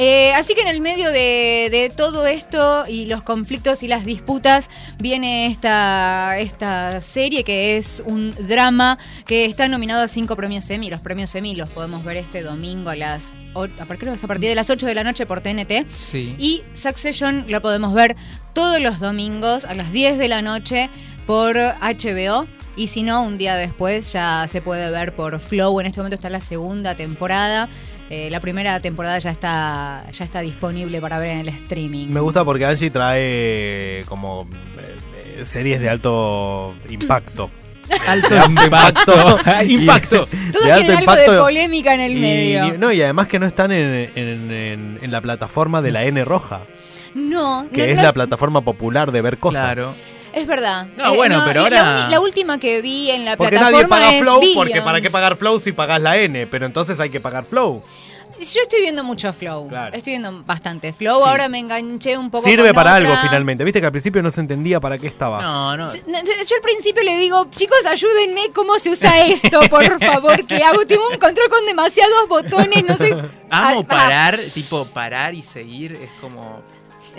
[0.00, 4.04] Eh, así que en el medio de, de todo esto y los conflictos y las
[4.04, 4.70] disputas
[5.00, 8.96] viene esta, esta serie que es un drama
[9.26, 10.88] que está nominado a cinco premios Emmy.
[10.88, 13.32] Los premios Emmy los podemos ver este domingo a las
[13.80, 15.86] a partir de las 8 de la noche por TNT.
[15.94, 16.36] Sí.
[16.38, 18.14] Y Succession la podemos ver
[18.52, 20.90] todos los domingos a las 10 de la noche
[21.26, 22.46] por HBO.
[22.76, 25.80] Y si no, un día después ya se puede ver por Flow.
[25.80, 27.68] En este momento está la segunda temporada.
[28.10, 32.08] Eh, la primera temporada ya está, ya está disponible para ver en el streaming.
[32.08, 34.48] Me gusta porque Angie trae como
[34.78, 34.96] eh,
[35.40, 37.50] eh, series de alto impacto.
[38.06, 39.38] Alto impacto.
[39.66, 40.26] Impacto.
[40.52, 41.42] Todos de alto tienen algo de impacto.
[41.42, 42.78] polémica en el Y- medio.
[42.78, 46.22] no, y además que no están en, en- en- en la plataforma de la N
[46.24, 46.60] roja,
[47.14, 49.62] No, que no, es no- la plataforma popular de ver cosas.
[49.62, 49.94] Claro.
[50.38, 50.86] Es verdad.
[50.96, 54.16] No, bueno, pero la ahora- La, última que vi en la Porque plataforma nadie paga
[54.16, 57.20] es Flow, porque para qué pagar Flow si pagás la N, pero entonces hay que
[57.20, 57.82] pagar Flow.
[58.40, 59.66] Yo estoy viendo mucho Flow.
[59.68, 59.96] Claro.
[59.96, 61.16] Estoy viendo bastante Flow.
[61.24, 61.28] Sí.
[61.28, 63.10] Ahora me enganché un poco Sirve con para otra.
[63.10, 63.64] algo finalmente.
[63.64, 65.42] Viste que al principio no se entendía para qué estaba.
[65.42, 65.92] No, no.
[65.92, 69.58] Yo yo al principio le digo, chicos, ayúdenme, ¿cómo se usa esto?
[69.68, 70.86] Por favor, ¿qué hago?
[70.86, 73.10] Tengo un control con demasiados botones, no sé.
[73.50, 76.62] Amo Ah, parar, tipo parar y seguir, es como...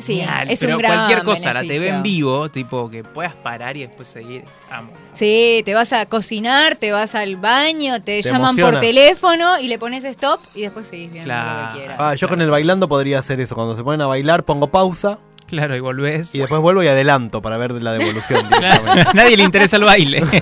[0.02, 3.34] Sí, genial, es un pero gran cualquier cosa, la TV en vivo, tipo que puedas
[3.36, 4.92] parar y después seguir, amo.
[5.14, 8.72] Sí, te vas a cocinar, te vas al baño, te, Te llaman emociona.
[8.72, 11.74] por teléfono y le pones stop y después seguís viendo lo Claro.
[11.74, 11.98] que quieras.
[12.00, 13.56] Ah, yo con el bailando podría hacer eso.
[13.56, 16.34] Cuando se ponen a bailar, pongo pausa Claro, y volvés.
[16.36, 18.48] y después vuelvo y adelanto para ver la devolución.
[19.14, 20.24] Nadie le interesa el baile.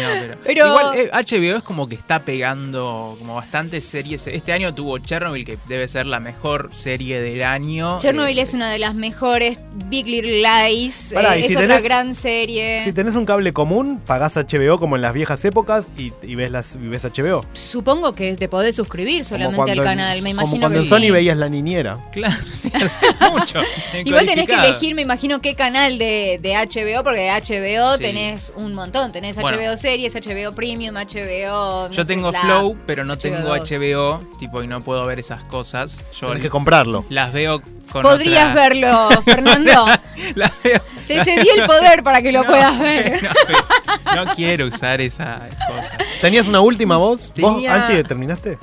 [0.00, 4.26] No, pero- Pero- Igual eh, HBO es como que está pegando como bastantes series.
[4.26, 7.98] Este año tuvo Chernobyl, que debe ser la mejor serie del año.
[7.98, 11.56] Chernobyl Eh, es una de las mejores Big Little Lies, Pará, eh, y es si
[11.56, 12.82] otra tenés- gran serie.
[12.84, 16.50] Si tenés un cable común, pagás HBO como en las viejas épocas y, y ves
[16.50, 17.44] las y ves HBO.
[17.54, 20.84] Supongo que te podés suscribir Como solamente cuando al canal, me Como imagino cuando que
[20.84, 21.10] en Sony sí.
[21.10, 21.94] veías la niñera.
[22.12, 23.60] Claro, sí, hace mucho.
[24.04, 28.02] Igual tenés que elegir, me imagino, qué canal de, de HBO, porque de HBO Sí.
[28.02, 29.12] tenés un montón.
[29.12, 29.58] Tenés Bueno.
[29.58, 31.88] HBO Series, HBO Premium, HBO...
[31.88, 34.20] no Yo sé, tengo la- Flow, pero no tengo HBO2.
[34.20, 36.02] HBO, tipo, y no puedo ver esas cosas.
[36.20, 37.04] Yo Tenés que comprarlo.
[37.08, 37.60] Las veo
[37.92, 39.86] con Podrías otra- verlo, Fernando.
[40.64, 43.20] Veo- Te cedí el poder para que lo No, puedas ver.
[44.14, 45.96] No, quiero usar esa cosa.
[46.20, 47.28] ¿Tenías una última voz?
[47.38, 48.58] ¿Vos, Tenía- Angie, terminaste?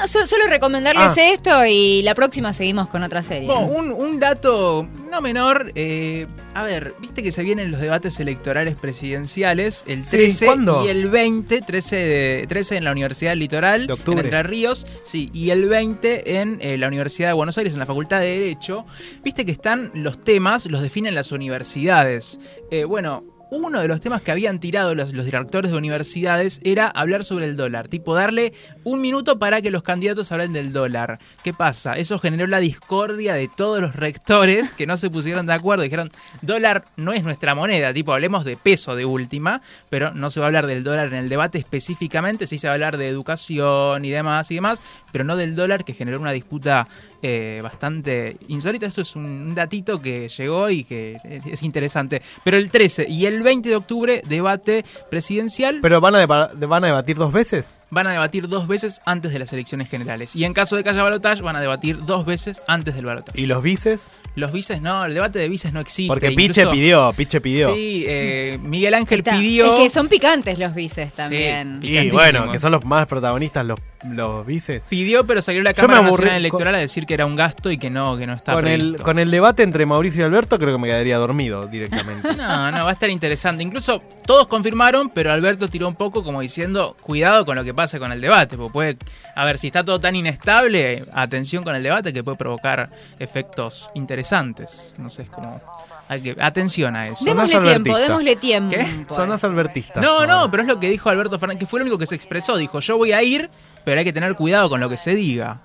[0.00, 1.30] No, so- solo recomendarles Ah.
[1.32, 3.46] esto y la próxima seguimos con otra serie.
[3.46, 5.72] Bueno, un, un dato no menor.
[5.74, 10.84] eh, a ver, viste que se vienen los debates electorales presidenciales el Sí, 13 ¿cuándo?
[10.84, 14.20] y el 20, 13, de, 13 en la Universidad del Litoral, octubre.
[14.20, 17.80] en Entre Ríos, sí, y el 20 en eh, la Universidad de Buenos Aires, en
[17.80, 18.86] la Facultad de Derecho.
[19.22, 22.38] Viste que están los temas, los definen las universidades.
[22.70, 23.24] Eh, bueno.
[23.56, 27.56] Uno de los temas que habían tirado los, directores de universidades era hablar sobre el
[27.56, 28.52] dólar, tipo darle
[28.82, 31.20] un minuto para que los candidatos hablen del dólar.
[31.44, 31.96] ¿Qué pasa?
[31.96, 35.84] Eso generó la discordia de todos los rectores que no se pusieron de acuerdo.
[35.84, 36.10] Dijeron,
[36.42, 40.46] dólar no es nuestra moneda, tipo hablemos de peso de última, pero no se va
[40.46, 44.04] a hablar del dólar en el debate específicamente, sí se va a hablar de educación
[44.04, 44.80] y demás y demás,
[45.12, 46.88] pero no del dólar que generó una disputa
[47.26, 48.84] eh, bastante insólita.
[48.84, 52.20] Eso es un, datito que llegó y que es, es interesante.
[52.44, 55.78] Pero el 13 y el 20 de octubre, debate presidencial.
[55.80, 57.78] ¿Pero van a, van a debatir dos veces?
[57.94, 60.34] Van a debatir dos veces antes de las elecciones generales.
[60.36, 63.40] Y en caso de que haya balotaje, van a debatir dos veces antes del balotaje.
[63.40, 64.10] ¿Y los vices?
[64.36, 66.08] Los vices no, el debate de vices no existe.
[66.12, 67.72] Porque Incluso- Piche pidió, Piche pidió.
[67.74, 69.38] Sí, eh, Miguel Ángel Está.
[69.38, 69.76] pidió.
[69.76, 71.78] Es que son picantes los vices también.
[71.82, 73.78] Y bueno, que son los más protagonistas los,
[74.10, 74.82] los vices.
[74.88, 77.36] Pidió, pero salió la Yo Cámara aburrí Nacional con- Electoral a decir que era un
[77.36, 80.24] gasto y que no, que no está Con el, con el debate entre Mauricio y
[80.24, 82.28] Alberto creo que me quedaría dormido directamente.
[82.36, 83.62] No, no, va a estar interesante.
[83.62, 87.83] Incluso todos confirmaron, pero Alberto tiró un poco como diciendo, cuidado con lo que pasa
[87.98, 88.96] con el debate, porque puede,
[89.36, 93.88] a ver, si está todo tan inestable, atención con el debate que puede provocar efectos
[93.94, 94.94] interesantes.
[94.98, 95.60] No sé, es como...
[96.08, 97.24] hay que- atención a eso.
[97.24, 98.74] Démosle tiempo, démosle tiempo.
[98.74, 99.04] ¿Qué?
[99.08, 100.00] Sonás albertista.
[100.00, 102.14] No, no, pero es lo que dijo Alberto Fernández, que fue lo único que se
[102.14, 102.56] expresó.
[102.56, 103.50] Dijo, yo voy a ir,
[103.84, 105.60] pero hay que tener cuidado con lo que se diga.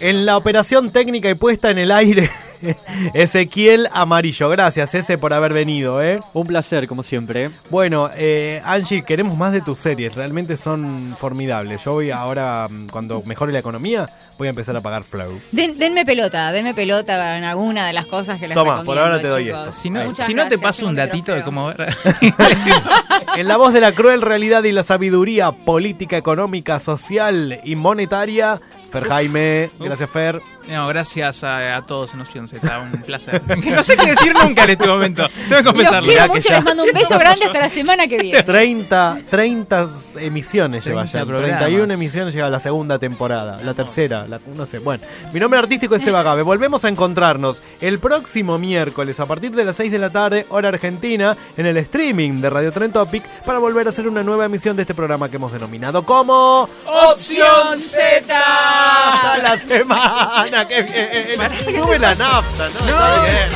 [0.00, 2.30] En la operación técnica y puesta en el aire,
[3.14, 4.48] Ezequiel Amarillo.
[4.48, 6.20] Gracias, ese, por haber venido, ¿eh?
[6.32, 7.50] Un placer, como siempre.
[7.70, 10.14] Bueno, eh, Angie, queremos más de tus series.
[10.14, 11.82] Realmente son formidables.
[11.84, 14.08] Yo voy ahora, mm, cuando mejore la economía,
[14.38, 15.42] voy a empezar a pagar flows.
[15.52, 19.20] Den- denme pelota, denme pelota en alguna de las cosas que les Toma, por ahora
[19.20, 19.72] te doy esto.
[19.72, 21.94] Si no, si no te paso un datito de cómo ver.
[23.36, 28.60] En la voz de la cruel realidad y la sabiduría política, económica, social y monetaria,
[28.92, 29.70] Fer Jaime.
[29.78, 30.40] Gracias, Fer.
[30.68, 33.42] No, gracias a, a todos en Opción Z, un placer.
[33.72, 36.84] No sé qué decir nunca en este momento, tengo que Los quiero mucho, les mando
[36.84, 38.42] un beso grande hasta la semana que viene.
[38.42, 41.24] 30, 30 emisiones lleva 30 ya.
[41.26, 41.58] programas.
[41.58, 43.58] 31 emisiones lleva la segunda temporada.
[43.62, 44.78] La tercera, la- no sé.
[44.78, 46.42] Bueno, mi nombre artístico es Eva Gabe.
[46.42, 50.68] Volvemos a encontrarnos el próximo miércoles a partir de las 6 de la tarde, hora
[50.68, 54.76] argentina, en el streaming de Radio Tren Topic para volver a hacer una nueva emisión
[54.76, 58.22] de este programa que hemos denominado como Opción Z.
[58.38, 61.48] Hasta la semana que viene.
[61.64, 62.80] Sube la nafta, ¿no?
[62.80, 63.48] Está bien.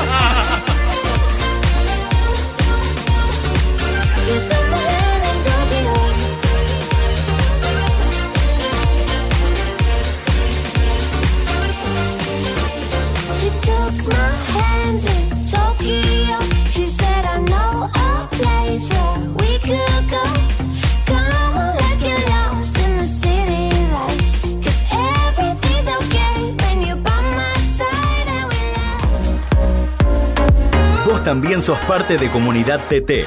[31.26, 33.26] también sos parte de Comunidad TT.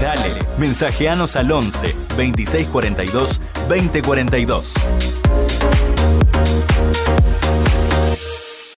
[0.00, 4.72] Dale, mensajeanos al 11 2642 2042.